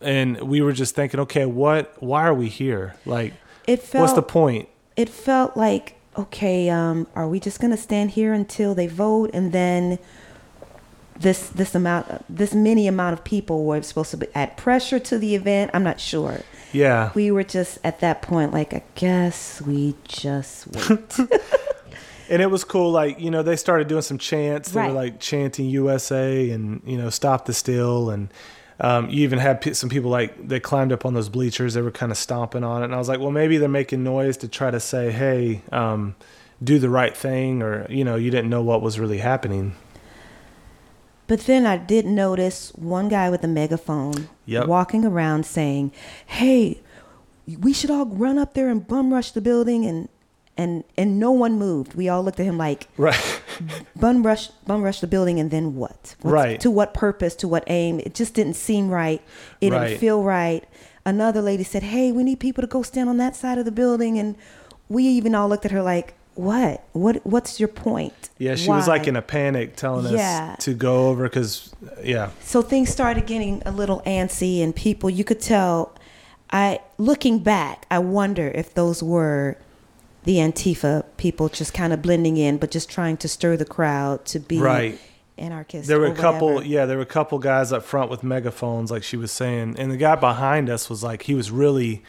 [0.00, 2.00] and we were just thinking, okay, what?
[2.00, 2.94] Why are we here?
[3.04, 3.34] Like,
[3.66, 4.02] It felt.
[4.02, 4.68] what's the point?
[4.96, 9.30] it felt like okay um, are we just going to stand here until they vote
[9.32, 9.96] and then
[11.20, 15.18] this this amount this many amount of people were supposed to be, add pressure to
[15.18, 16.40] the event i'm not sure
[16.72, 21.18] Yeah, we were just at that point like i guess we just wait
[22.30, 22.90] and it was cool.
[22.90, 24.72] Like, you know, they started doing some chants.
[24.72, 24.88] They Right.
[24.88, 28.28] were like chanting USA and you know, stop the steal and.
[28.80, 31.74] Um, you even had some people like they climbed up on those bleachers.
[31.74, 34.04] They were kind of stomping on it, and I was like, "Well, maybe they're making
[34.04, 36.14] noise to try to say, hey, um,
[36.62, 39.74] do the right thing,' or you know, you didn't know what was really happening."
[41.28, 44.66] But then i did notice one guy with a megaphone Yep.
[44.66, 45.92] walking around saying
[46.26, 46.80] hey
[47.60, 50.08] we should all run up there and bum rush the building and
[50.56, 53.40] and and no one moved we all looked at him like Right.
[53.96, 56.60] bum rush bum rush the building and then what What's- Right.
[56.60, 59.22] to what purpose to what aim it just didn't seem right
[59.60, 59.86] it Right.
[59.88, 60.64] didn't feel right
[61.06, 63.72] another lady said hey we need people to go stand on that side of the
[63.72, 64.34] building and
[64.88, 68.86] we even all looked at her like what what what's your point Yeah, she was
[68.86, 70.54] like in a panic, telling Yeah.
[70.56, 75.10] us to go over because, yeah, so things started getting a little antsy and people
[75.10, 75.92] you could tell
[76.50, 79.56] i looking back i wonder if those were
[80.24, 84.24] the antifa people just kind of blending in but just trying to stir the crowd
[84.24, 84.96] to be Right.
[85.36, 86.54] anarchist there were a couple.
[86.54, 86.66] whatever.
[86.74, 89.90] Yeah, there were a couple guys up front with megaphones, like she was saying, and
[89.90, 92.02] the guy behind us was like, he was really,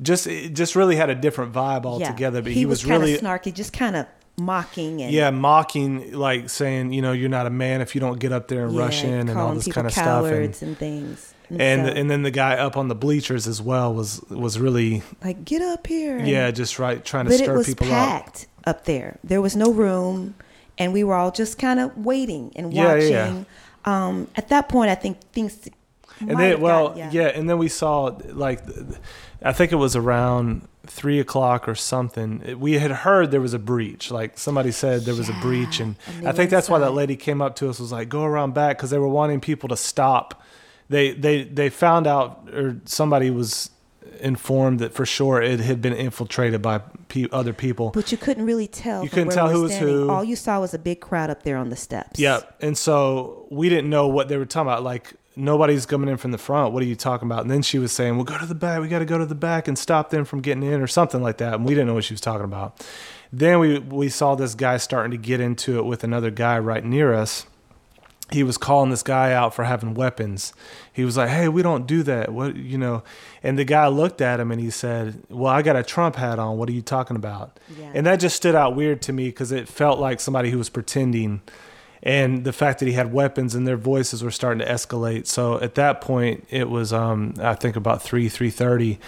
[0.00, 2.42] just, it just really had a different vibe altogether.
[2.42, 4.06] But he, was, kind really, snarky, just kind of
[4.38, 8.18] mocking and yeah, mocking, like saying, you know, you're not a man if you don't
[8.18, 10.26] get up there and yeah, rush in and all this kind of stuff.
[10.26, 11.34] And and, things.
[11.48, 14.58] And, and so, and then the guy up on the bleachers as well was was
[14.58, 16.18] really like get up here.
[16.18, 17.92] yeah, just right trying to but it stir was people up.
[17.92, 19.18] packed up there.
[19.22, 20.34] There was no room,
[20.76, 23.12] and we were all just kind of waiting and watching.
[23.12, 23.44] yeah, yeah.
[23.84, 25.68] Um, at that point, I think things.
[26.18, 27.28] and might then well gotten- yeah.
[27.28, 28.60] and then we saw like
[29.42, 33.58] i think it was around three o'clock or something we had heard there was a
[33.58, 37.16] breach like somebody said there was a breach and i think that's why that lady
[37.16, 39.76] came up to us was like go around back because they were wanting people to
[39.76, 40.42] stop
[40.88, 43.70] they they they found out or somebody was
[44.20, 48.46] informed that for sure it had been infiltrated by pe- other people But you couldn't
[48.46, 49.02] really tell.
[49.02, 50.08] You couldn't tell we who was who.
[50.10, 52.18] All you saw was a big crowd up there on the steps.
[52.18, 52.56] Yep.
[52.60, 54.82] And so we didn't know what they were talking about.
[54.82, 56.72] Like nobody's coming in from the front.
[56.72, 57.42] What are you talking about?
[57.42, 58.80] And then she was saying, "Well, go to the back.
[58.80, 61.22] We got to go to the back and stop them from getting in, or something
[61.22, 62.84] like that." And we didn't know what she was talking about.
[63.32, 66.84] Then we we saw this guy starting to get into it with another guy right
[66.84, 67.46] near us.
[68.32, 70.52] He was calling this guy out for having weapons.
[70.92, 72.32] He was like, "Hey, we don't do that.
[72.32, 73.04] What you know?"
[73.42, 76.38] And the guy looked at him and he said, "Well, I got a Trump hat
[76.38, 76.56] on.
[76.56, 77.90] What are you talking about?" Yeah.
[77.94, 80.68] And that just stood out weird to me because it felt like somebody who was
[80.68, 81.42] pretending
[82.06, 85.26] and the fact that he had weapons and their voices were starting to escalate.
[85.26, 88.98] So at that point, it was um, I think about three three thirty.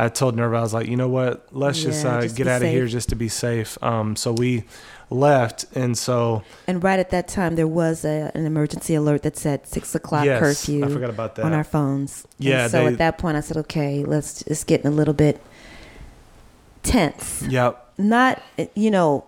[0.00, 2.62] I told Nerva I was like, you know what, let's just, uh, just get out
[2.62, 3.76] of here just to be safe.
[3.82, 4.62] Um, so we
[5.10, 9.36] left, and so And right at that time, there was a, an emergency alert that
[9.36, 11.44] said six o'clock yes, curfew I forgot about that.
[11.44, 12.24] on our phones.
[12.38, 14.42] And Yeah, so they- at that point, I said, okay, let's.
[14.42, 15.40] It's getting a little bit
[16.84, 17.42] tense.
[17.48, 17.84] yep.
[17.98, 18.40] Not,
[18.76, 19.24] you know,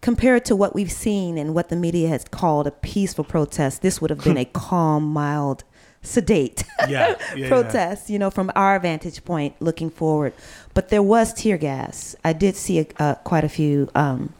[0.00, 4.00] compared to what we've seen and what the media has called a peaceful protest, this
[4.00, 5.64] would have been a calm, mild,
[6.02, 7.48] sedate Yeah, yeah, yeah.
[7.54, 10.32] protest, you know, from our vantage point looking forward.
[10.74, 12.14] But there was tear gas.
[12.24, 14.32] I did see a, uh, quite a few um,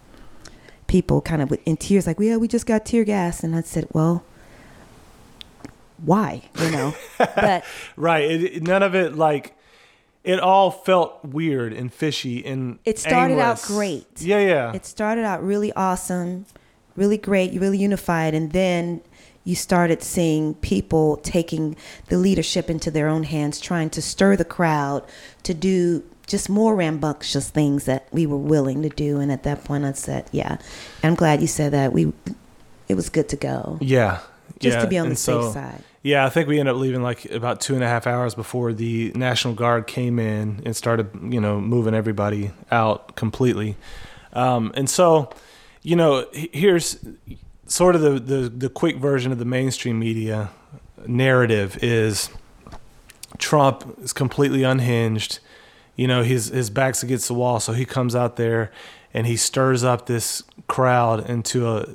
[0.86, 3.42] people kind of in tears, like, yeah, we just got tear gas.
[3.42, 4.22] And I said, well,
[6.04, 6.42] why?
[6.60, 7.64] You know, but
[7.96, 8.30] Right.
[8.30, 9.55] It- none of it like
[10.26, 14.20] it all felt weird and fishy and It started out great.
[14.20, 14.72] Yeah, yeah.
[14.74, 16.46] it started out really awesome,
[16.96, 18.34] really great, really unified.
[18.34, 19.02] And then
[19.44, 21.76] you started seeing people taking
[22.08, 25.04] the leadership into their own hands, trying to stir the crowd
[25.44, 29.20] to do just more rambunctious things that we were willing to do.
[29.20, 30.58] And at that point, I said, yeah,
[31.04, 31.92] I'm glad you said that.
[31.92, 32.12] We,
[32.88, 33.78] it was good to go.
[33.80, 34.18] yeah.
[34.58, 34.82] Just yeah.
[34.82, 35.82] to be on and the safe side.
[36.06, 38.72] Yeah, I think we ended up leaving like about two and a half hours before
[38.72, 43.74] the National Guard came in and started, you know, moving everybody out completely.
[44.32, 45.30] Um, and so,
[45.82, 47.04] you know, here's
[47.66, 50.50] sort of the, the, the quick version of the mainstream media
[51.08, 52.30] narrative is
[53.38, 55.40] Trump is completely unhinged.
[55.96, 58.70] You know, his his back's against the wall, so he comes out there
[59.12, 61.88] and he stirs up this crowd into a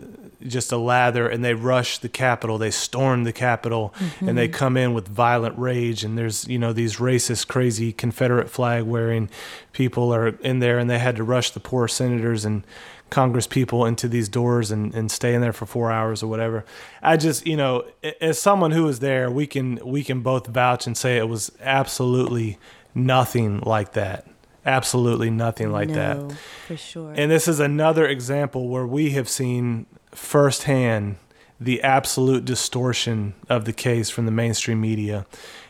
[0.48, 4.56] just a lather and they rush the capitol they storm the capitol and they mm-hmm.
[4.56, 6.04] come in with violent rage.
[6.04, 9.30] And there's you know these racist crazy confederate flag wearing
[9.74, 12.64] people are in there and they had to rush the poor senators and
[13.10, 16.66] congress people into these doors and, and stay in there for four hours or whatever.
[17.02, 17.86] I just you know
[18.20, 21.52] as someone who was there we can we can both vouch and say it was
[21.62, 22.58] absolutely
[22.94, 24.28] nothing like that.
[24.64, 26.34] Absolutely nothing like that.
[26.68, 27.14] For sure.
[27.18, 31.18] and this is another example where we have seen firsthand
[31.60, 35.26] the absolute distortion of the case from the mainstream media.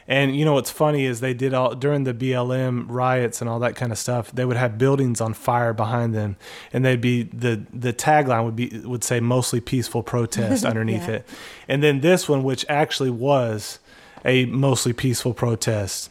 [0.07, 3.59] And you know what's funny is they did all during the BLM riots and all
[3.59, 4.31] that kind of stuff.
[4.31, 6.35] They would have buildings on fire behind them,
[6.73, 11.15] and they'd be the the tagline would be would say mostly peaceful protest underneath Yeah.
[11.15, 11.29] it.
[11.67, 13.79] And then this one, which actually was
[14.25, 16.09] a mostly peaceful protest,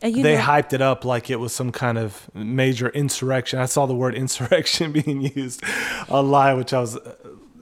[0.00, 3.58] and you they know, hyped it up like it was some kind of major insurrection.
[3.58, 5.62] I saw the word insurrection being used
[6.08, 6.96] online, which I was.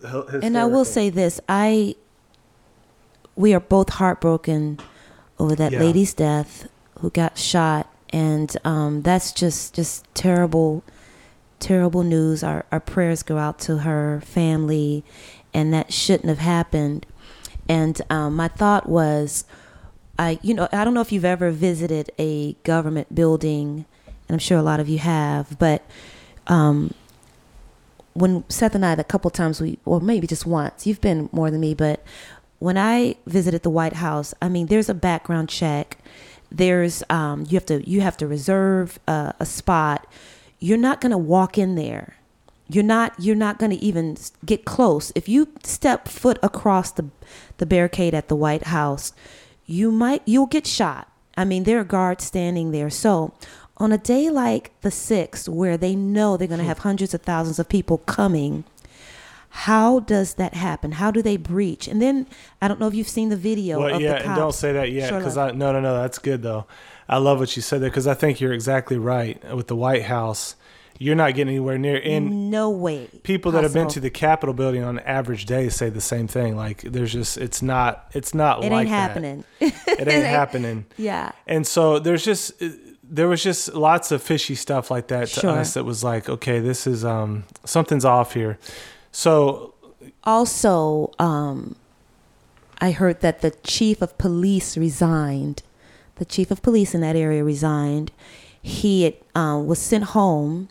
[0.07, 1.95] Uh, hy- and I will say this: I,
[3.35, 4.79] we are both heartbroken
[5.38, 5.81] over that Yeah.
[5.81, 6.69] lady's death
[7.01, 10.83] who got shot, and um, that's just just terrible,
[11.61, 12.42] terrible news.
[12.42, 15.05] Our our prayers go out to her family,
[15.53, 17.07] and that shouldn't have happened.
[17.69, 19.45] And um, my thought was,
[20.19, 24.38] I you know I don't know if you've ever visited a government building, and I'm
[24.38, 25.83] sure a lot of you have, but.
[26.49, 26.95] Um,
[28.16, 31.50] when Seth and I, a couple times we, or maybe just once, you've been more
[31.50, 32.02] than me, but
[32.59, 35.98] when I visited the White House, I mean, there's a background check.
[36.50, 40.07] There's, um, you have to, you have to reserve a, a spot.
[40.59, 42.16] You're not going to walk in there.
[42.68, 45.12] You're not, you're not going to even get close.
[45.14, 47.11] If you step foot across the,
[47.59, 49.12] the barricade at the White House,
[49.66, 51.12] you might, you'll get shot.
[51.36, 52.88] I mean, there are guards standing there.
[52.88, 53.34] So
[53.79, 56.68] on a day like the 6th, where they know they're going to hmm.
[56.68, 58.64] have hundreds of thousands of people coming,
[59.57, 60.93] how does that happen?
[60.93, 61.89] How do they breach?
[61.89, 62.27] And then
[62.61, 65.16] I don't know if you've seen the video Well, yeah, and don't say that yet
[65.16, 65.39] because.
[65.39, 66.66] I no no no that's good though.
[67.09, 70.05] I love what you said there because I think you're exactly right with the White
[70.05, 70.57] House.
[70.99, 71.97] you're not getting anywhere near.
[71.97, 73.09] in no way.
[73.22, 76.55] people that have been to the Capitol building on average day say the same thing.
[76.55, 79.45] Like there's just it's not it's not it like ain't happening.
[79.99, 80.85] It ain't happening.
[80.99, 81.33] yeah.
[81.47, 82.53] And so there's just
[83.09, 85.50] there was just lots of fishy stuff like that to Sure.
[85.50, 88.59] us that was like, okay, this is um something's off here.
[89.12, 89.74] So
[90.24, 91.76] Also, um,
[92.80, 95.62] I heard that the chief of police resigned.
[96.16, 98.11] The chief of police in that area resigned.
[98.61, 100.68] He had, uh, was sent home,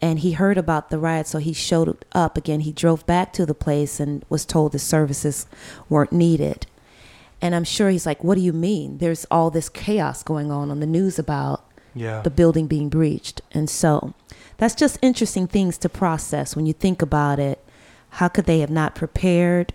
[0.00, 2.60] and he heard about the riot, so he showed up again.
[2.60, 5.46] He drove back to the place and was told the services
[5.88, 6.66] weren't needed.
[7.42, 8.98] And I'm sure he's like, "What do you mean?
[8.98, 11.66] There's all this chaos going on on the news about
[11.96, 12.20] yeah.
[12.20, 13.40] the building being breached.
[13.52, 14.14] And so
[14.58, 17.64] that's just interesting things to process when you think about it.
[18.10, 19.72] How could they have not prepared?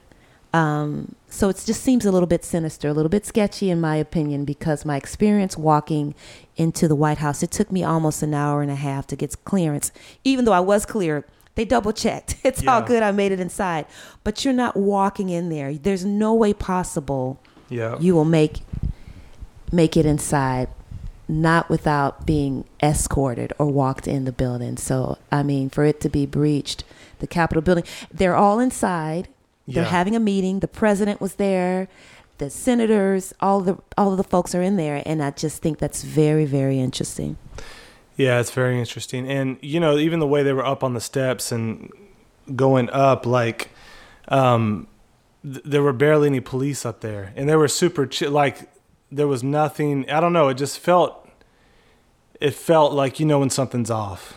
[0.53, 3.95] Um, so it just seems a little bit sinister, a little bit sketchy, in my
[3.95, 6.13] opinion, because my experience walking
[6.57, 9.35] into the White House, it took me almost an hour and a half to get
[9.45, 9.91] clearance.
[10.23, 12.35] Even though I was clear, they double checked.
[12.43, 13.03] It's all good.
[13.03, 13.85] I made it inside.
[14.23, 15.73] But you're not walking in there.
[15.73, 17.40] There's no way possible
[17.71, 17.97] yeah.
[17.99, 18.61] you will make
[19.71, 20.67] make it inside
[21.27, 26.09] not without being escorted or walked in the building so i mean for it to
[26.09, 26.83] be breached
[27.19, 29.27] the capitol building they're all inside
[29.67, 29.89] they're Yeah.
[29.89, 31.87] having a meeting the president was there
[32.39, 35.77] the senators all the all of the folks are in there and i just think
[35.79, 37.37] that's very very interesting
[38.17, 39.25] Yeah, it's very interesting.
[39.31, 41.89] And you know, even the way they were up on the steps and
[42.55, 43.69] going up, like,
[44.27, 44.85] um,
[45.43, 48.31] th- there were barely any police up there, and they were super chill.
[48.31, 48.69] Like,
[49.11, 50.09] there was nothing.
[50.09, 50.49] I don't know.
[50.49, 51.27] It just felt.
[52.39, 54.33] It felt like you know when something's off.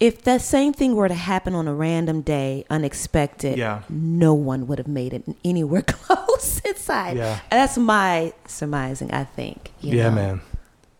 [0.00, 3.82] if that same thing were to happen on a random day unexpected Yeah.
[3.88, 7.40] no one would have made it anywhere close inside Yeah.
[7.50, 10.14] And that's my surmising i think you yeah, know.
[10.14, 10.40] man.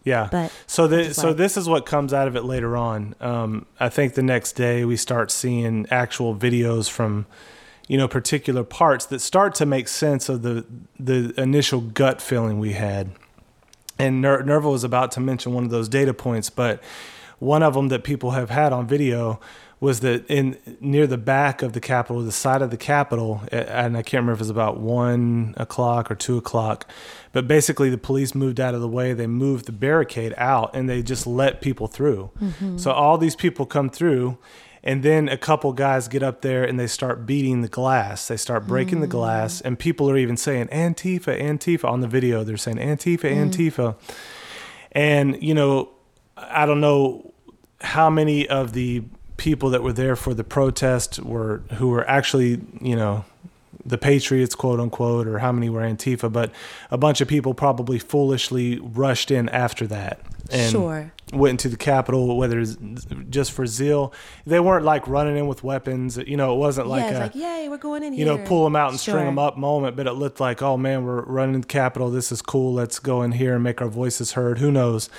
[0.02, 0.28] Yeah.
[0.32, 3.14] but So the, so like- this is what comes out of it later on.
[3.20, 7.26] Um, I think the next day we start seeing actual videos from,
[7.88, 10.64] you know, particular parts that start to make sense of the
[10.98, 13.10] the initial gut feeling we had.
[13.98, 16.80] And Ner- Nerval was about to mention one of those data points, but
[17.40, 19.40] one of them that people have had on video
[19.80, 23.96] was that in near the back of the Capitol, the side of the Capitol, and
[23.96, 26.90] I can't remember if it was about one o'clock or two o'clock,
[27.32, 29.12] but basically the police moved out of the way.
[29.12, 32.30] They moved the barricade out and they just let people through.
[32.40, 32.78] Mm-hmm.
[32.78, 34.38] So all these people come through,
[34.82, 38.28] and then a couple guys get up there and they start beating the glass.
[38.28, 39.10] They start breaking the mm.
[39.10, 42.44] glass, and people are even saying Antifa, Antifa on the video.
[42.44, 43.50] They're saying Antifa, mm.
[43.50, 43.96] Antifa.
[44.92, 45.90] And, you know,
[46.36, 47.32] I don't know
[47.80, 49.02] how many of the
[49.36, 53.24] people that were there for the protest were who were actually, you know,
[53.84, 56.50] the patriots, quote unquote, or how many were Antifa, but
[56.90, 60.20] a bunch of people probably foolishly rushed in after that
[60.50, 61.12] and Sure.
[61.32, 62.76] Went into the Capitol, whether it's
[63.30, 64.12] just for zeal.
[64.46, 66.16] They weren't like running in with weapons.
[66.16, 68.36] You know, it wasn't like yeah, it's a, like, yay, we're going in you here.
[68.36, 71.04] know, pull them out and string them up moment, but it looked like, oh man,
[71.04, 72.10] we're running the Capitol.
[72.10, 72.72] This is cool.
[72.72, 74.58] Let's go in here and make our voices heard.
[74.58, 75.10] Who knows?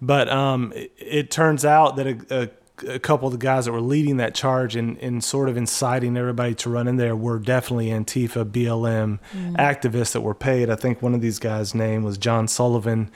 [0.00, 2.48] But um, it, it turns out that a, a,
[2.86, 6.16] a couple of the guys that were leading that charge and, and sort of inciting
[6.16, 9.18] everybody to run in there were definitely Antifa, BLM
[9.56, 10.70] activists that were paid.
[10.70, 13.10] I think one of these guys' name was John Sullivan.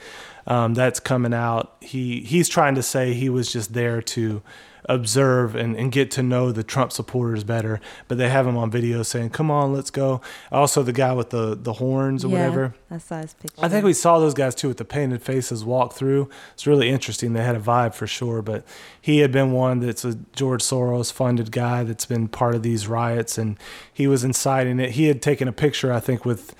[0.45, 1.75] Um, that's coming out.
[1.81, 4.41] He he's trying to say he was just there to
[4.85, 7.79] observe and, and get to know the Trump supporters better.
[8.07, 10.21] But they have him on video saying, "Come on, let's go."
[10.51, 12.75] Also, the guy with the the horns or yeah, whatever.
[12.91, 13.63] I saw his picture.
[13.63, 16.29] I think we saw those guys too with the painted faces walk through.
[16.53, 17.33] It's really interesting.
[17.33, 18.41] They had a vibe for sure.
[18.41, 18.65] But
[18.99, 22.87] he had been one that's a George Soros funded guy that's been part of these
[22.87, 23.57] riots, and
[23.91, 24.91] he was inciting it.
[24.91, 26.55] He had taken a picture, I think, with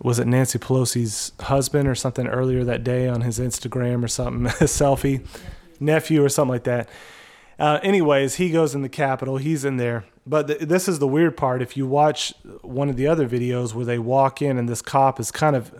[0.00, 4.46] was it Nancy Pelosi's husband or something earlier that day on his Instagram or something,
[4.60, 5.24] a selfie,
[5.80, 6.88] nephew or something like that.
[7.58, 9.36] Uh, anyways, he goes in the Capitol.
[9.38, 10.04] He's in there.
[10.24, 11.60] But th- this is the weird part.
[11.62, 12.32] If you watch
[12.62, 15.74] one of the other videos where they walk in and this cop is kind of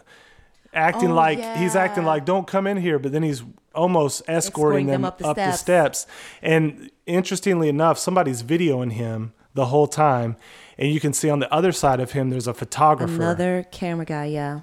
[0.74, 3.42] acting Oh, like he's acting like don't come in here, but then he's
[3.74, 6.00] almost escorting, Escorting them, them up, up the the, steps.
[6.00, 6.06] steps.
[6.42, 10.36] And interestingly enough, somebody's videoing him the whole time,
[10.78, 13.12] and you can see on the other side of him there's a photographer.
[13.12, 14.60] Another camera guy, yeah.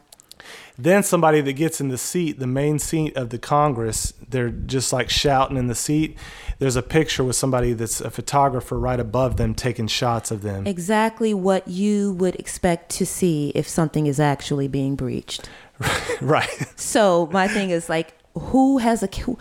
[0.77, 4.93] Then somebody that gets in the seat, the main seat of the Congress, they're just
[4.93, 6.17] like shouting in the seat.
[6.59, 10.65] There's a picture with somebody that's a photographer right above them taking shots of them.
[10.65, 15.49] Exactly what you would expect to see if something is actually being breached.
[16.21, 16.79] right.
[16.79, 19.07] So my thing is like, who has a?
[19.07, 19.37] Who,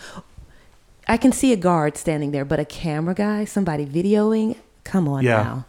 [1.06, 4.56] I can see a guard standing there, but a camera guy, somebody videoing.
[4.84, 5.42] Come on Yeah.
[5.42, 5.64] now.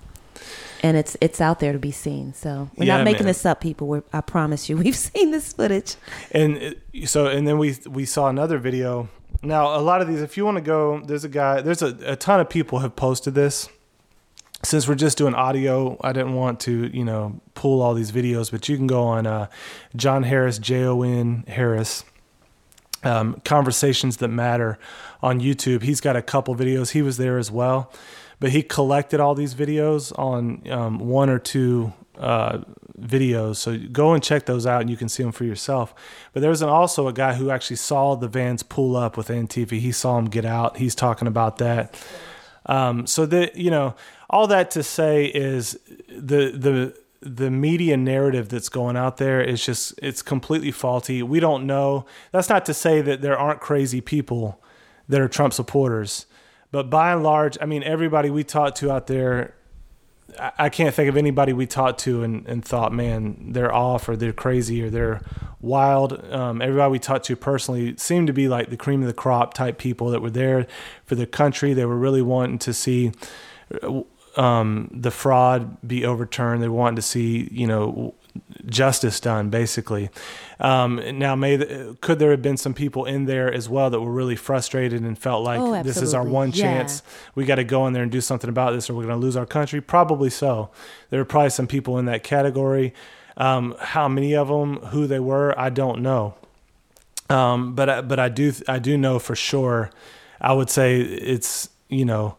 [0.83, 2.33] And it's it's out there to be seen.
[2.33, 3.27] So we're Yeah, not making man.
[3.27, 3.87] this up, people.
[3.87, 5.95] We're, I promise you, we've seen this footage.
[6.31, 9.09] And it- so, and then we we saw another video.
[9.41, 11.95] Now, a lot of these, if you want to go, there's a guy, there's a,
[12.05, 13.69] a ton of people have posted this.
[14.63, 18.49] Since we're just doing audio, I didn't want to, you know, pull all these videos,
[18.49, 19.47] but you can go on uh,
[19.95, 22.03] John Harris, J O N Harris,
[23.03, 24.79] um, Conversations That Matter
[25.21, 25.83] on YouTube.
[25.83, 26.91] He's got a couple videos.
[26.91, 27.91] He was there as well,
[28.39, 32.59] but he collected all these videos on um, one or two uh,
[32.99, 33.57] videos.
[33.57, 35.93] So go and check those out and you can see them for yourself.
[36.33, 39.79] But there's an, also a guy who actually saw the vans pull up with Antifa.
[39.79, 40.77] He saw them get out.
[40.77, 42.01] He's talking about that.
[42.65, 43.95] Um, so that, you know,
[44.29, 45.79] all that to say is
[46.09, 51.23] the, the, the media narrative that's going out there is just it's completely faulty.
[51.23, 52.05] We don't know.
[52.31, 54.61] That's not to say that there aren't crazy people
[55.09, 56.25] that are Trump supporters,
[56.75, 59.53] but by and large, I mean everybody we talk to out there
[60.37, 64.17] I can't think of anybody we talked to and, and thought, man, they're off or
[64.17, 65.21] they're crazy or they're
[65.61, 66.29] wild.
[66.29, 69.53] Um, everybody we talked to personally seemed to be like the cream of the crop
[69.53, 70.67] type people that were there
[71.05, 71.73] for the country.
[71.73, 73.13] They were really wanting to see
[74.35, 76.61] um, the fraud be overturned.
[76.61, 78.15] They wanted to see, you know,
[78.65, 80.09] justice done, basically.
[80.59, 83.99] Um, now, may the, could there have been some people in there as well that
[84.01, 86.49] were really frustrated and felt like Oh, this is our one.
[86.51, 86.63] Yeah.
[86.63, 87.03] chance?
[87.35, 89.25] We got to go in there and do something about this, or we're going to
[89.25, 89.81] lose our country.
[89.81, 90.69] Probably so.
[91.09, 92.93] There are probably some people in that category.
[93.37, 96.35] Um, how many of them, who they were, I don't know.
[97.29, 99.89] Um, but I- but I do I do know for sure.
[100.39, 102.37] I would say it's you know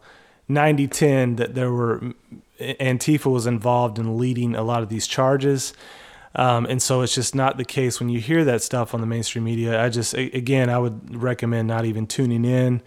[0.49, 2.13] 90-10 that there were
[2.59, 5.73] Antifa was involved in leading a lot of these charges.
[6.35, 9.07] Um, and so it's just not the case when you hear that stuff on the
[9.07, 9.83] mainstream media.
[9.83, 12.81] I just, again, I would recommend not even tuning in.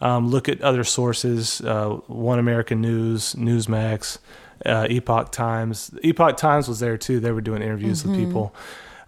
[0.00, 4.18] Um, look at other sources, uh, One American News, Newsmax,
[4.64, 5.90] uh, Epoch Times.
[6.02, 7.20] Epoch Times was there too.
[7.20, 8.54] They were doing interviews with people.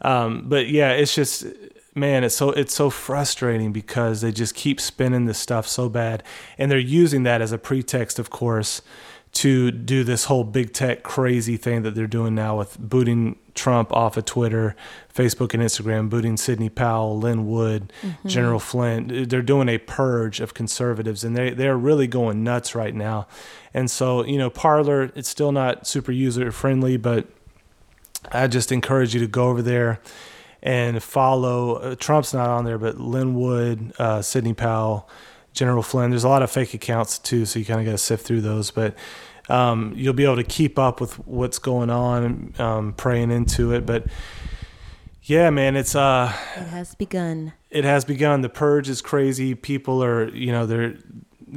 [0.01, 1.45] Um, but yeah, it's just,
[1.95, 6.23] man, it's so it's so frustrating because they just keep spinning this stuff so bad,
[6.57, 8.81] and they're using that as a pretext, of course,
[9.39, 13.93] to do this whole big tech crazy thing that they're doing now with booting Trump
[13.93, 14.75] off of Twitter,
[15.15, 17.93] Facebook, and Instagram, booting Sidney Powell, Lin Wood,
[18.27, 19.29] General Flynn.
[19.29, 23.29] They're doing a purge of conservatives, and they they're really going nuts right now.
[23.73, 27.29] And so, you know, Parler, it's still not super user friendly, but
[28.33, 30.01] I just encourage you to go over there
[30.65, 31.77] and follow.
[31.77, 35.09] Uh, Trump's not on there, but Lin Wood, uh, Sidney Powell,
[35.53, 36.11] General Flynn.
[36.11, 38.41] There's a lot of fake accounts too, so you kind of got to sift through
[38.41, 38.71] those.
[38.71, 38.97] But
[39.49, 43.87] um, you'll be able to keep up with what's going on, um, praying into it.
[43.87, 44.07] But
[45.23, 47.53] yeah, man, it's uh, It has begun.
[47.71, 48.41] it has begun.
[48.41, 49.55] The purge is crazy.
[49.55, 50.97] People are, you know, they're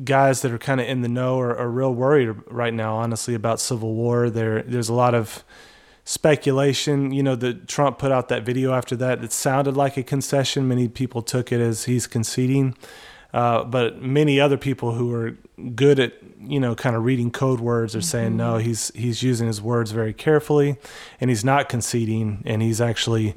[0.04, 3.34] guys that are kind of in the know are, are real worried right now, honestly,
[3.34, 4.30] about civil war.
[4.30, 5.44] There, there's a lot of
[6.06, 7.12] speculation.
[7.12, 10.68] You know, that Trump put out that video after that It sounded like a concession.
[10.68, 12.76] Many people took it as he's conceding.
[13.34, 15.38] Uh, but many other people who are
[15.76, 19.46] good at you know kind of reading code words are saying no he's he's using
[19.46, 20.76] his words very carefully
[21.20, 23.36] and he's not conceding and he's actually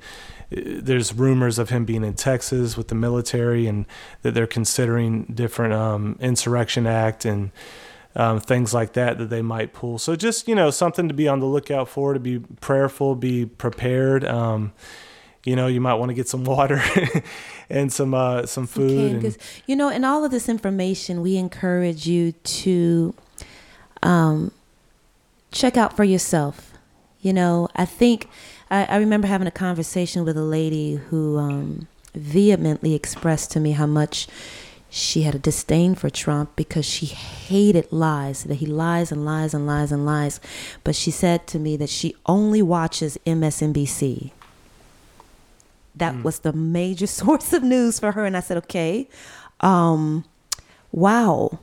[0.51, 3.87] there's rumors of him being in Texas with the military and
[4.23, 7.51] that they're considering different um, insurrection act and
[8.17, 9.99] um, things like that that they might pull.
[9.99, 13.47] So just you know something to be on the lookout for, to be prayerful, be
[13.47, 14.25] prepared.
[14.25, 14.73] Um,
[15.45, 16.83] you know, you might want to get some water
[17.71, 19.13] and some uh, some food.
[19.13, 19.39] Canned and.
[19.67, 23.15] You know, and all of this information, we encourage you to
[24.03, 24.53] um,
[25.53, 26.73] check out for yourself.
[27.21, 28.29] You know, I think
[28.71, 33.73] I, I remember having a conversation with a lady who um, vehemently expressed to me
[33.73, 34.27] how much
[34.91, 39.53] she had a disdain for Trump because she hated lies, that he lies and lies
[39.53, 40.39] and lies and lies.
[40.85, 44.31] But she said to me that she only watches MSNBC.
[45.97, 48.25] That was the major source of news for her.
[48.25, 49.09] And I said, okay,
[49.61, 50.25] um,
[50.93, 51.61] wow.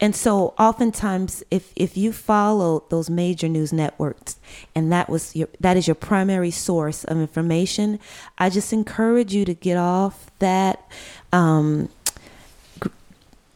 [0.00, 4.38] And so oftentimes if if you follow those major news networks
[4.74, 7.98] and that was your that is your primary source of information,
[8.38, 10.90] I just encourage you to get off that
[11.32, 11.90] um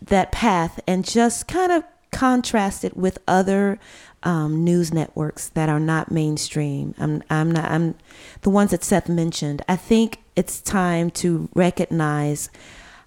[0.03, 3.79] that path and just kind of contrast it with other
[4.23, 6.95] um, news networks that are not mainstream.
[6.99, 7.95] I'm I'm not I'm
[8.43, 9.62] the ones that Seth mentioned.
[9.68, 12.51] I think it's time to recognize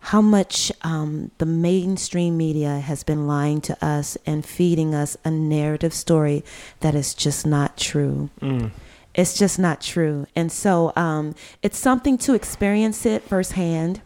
[0.07, 5.32] how much um, the mainstream media has been lying to us and feeding us a
[5.32, 6.43] narrative story
[6.82, 8.30] that is just not true.
[8.41, 8.72] Mm.
[9.14, 10.28] It's just not true.
[10.36, 14.01] And so um, it's something to experience it firsthand.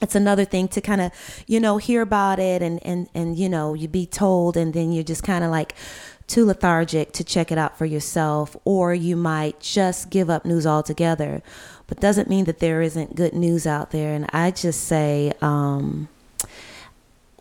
[0.00, 1.10] It's another thing to kind of,
[1.48, 4.92] you know, hear about it and, and, and, you know, you be told and then
[4.92, 5.74] you're just kind of like
[6.26, 10.66] too lethargic to check it out for yourself, or you might just give up news
[10.66, 11.42] altogether.
[11.86, 14.12] But doesn't mean that there isn't good news out there.
[14.12, 16.08] And I just say, um,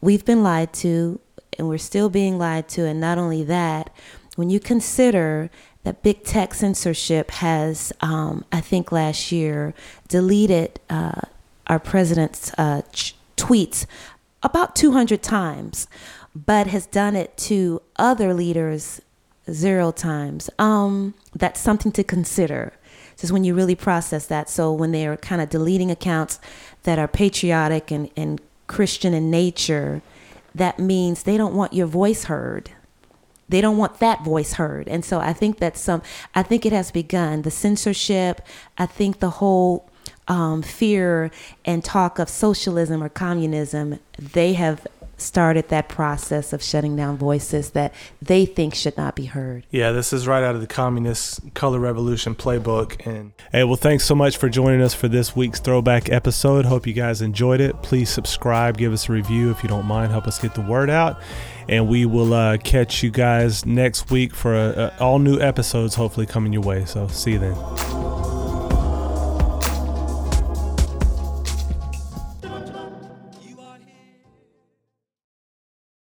[0.01, 1.19] we've been lied to,
[1.57, 2.85] and we're still being lied to.
[2.85, 3.89] And not only that,
[4.35, 5.49] when you consider
[5.83, 9.73] that big tech censorship has, um, I think last year,
[10.07, 11.21] deleted uh,
[11.67, 13.85] our president's uh, ch- tweets
[14.43, 15.87] about 200 times,
[16.35, 19.01] but has done it to other leaders
[19.49, 20.49] zero times.
[20.59, 22.73] Um, that's something to consider.
[23.17, 24.49] Just when you really process that.
[24.49, 26.39] So when they're kind of deleting accounts
[26.83, 30.01] that are patriotic and, and Christian in nature,
[30.53, 32.71] that means they don't want your voice heard.
[33.47, 34.87] They don't want that voice heard.
[34.87, 36.01] And so I think that some,
[36.33, 37.43] I think it has begun.
[37.43, 38.41] The censorship,
[38.77, 39.87] I think the whole
[40.27, 41.29] um, fear
[41.63, 47.71] and talk of socialism or communism, they have started that process of shutting down voices
[47.71, 49.65] that they think should not be heard.
[49.69, 54.03] Yeah, this is right out of the communist color revolution playbook and Hey, well thanks
[54.05, 56.65] so much for joining us for this week's throwback episode.
[56.65, 57.81] Hope you guys enjoyed it.
[57.81, 60.89] Please subscribe, give us a review if you don't mind, help us get the word
[60.89, 61.21] out.
[61.67, 66.27] And we will uh, catch you guys next week for a, all new episodes hopefully
[66.27, 66.85] coming your way.
[66.85, 68.44] So, see you then.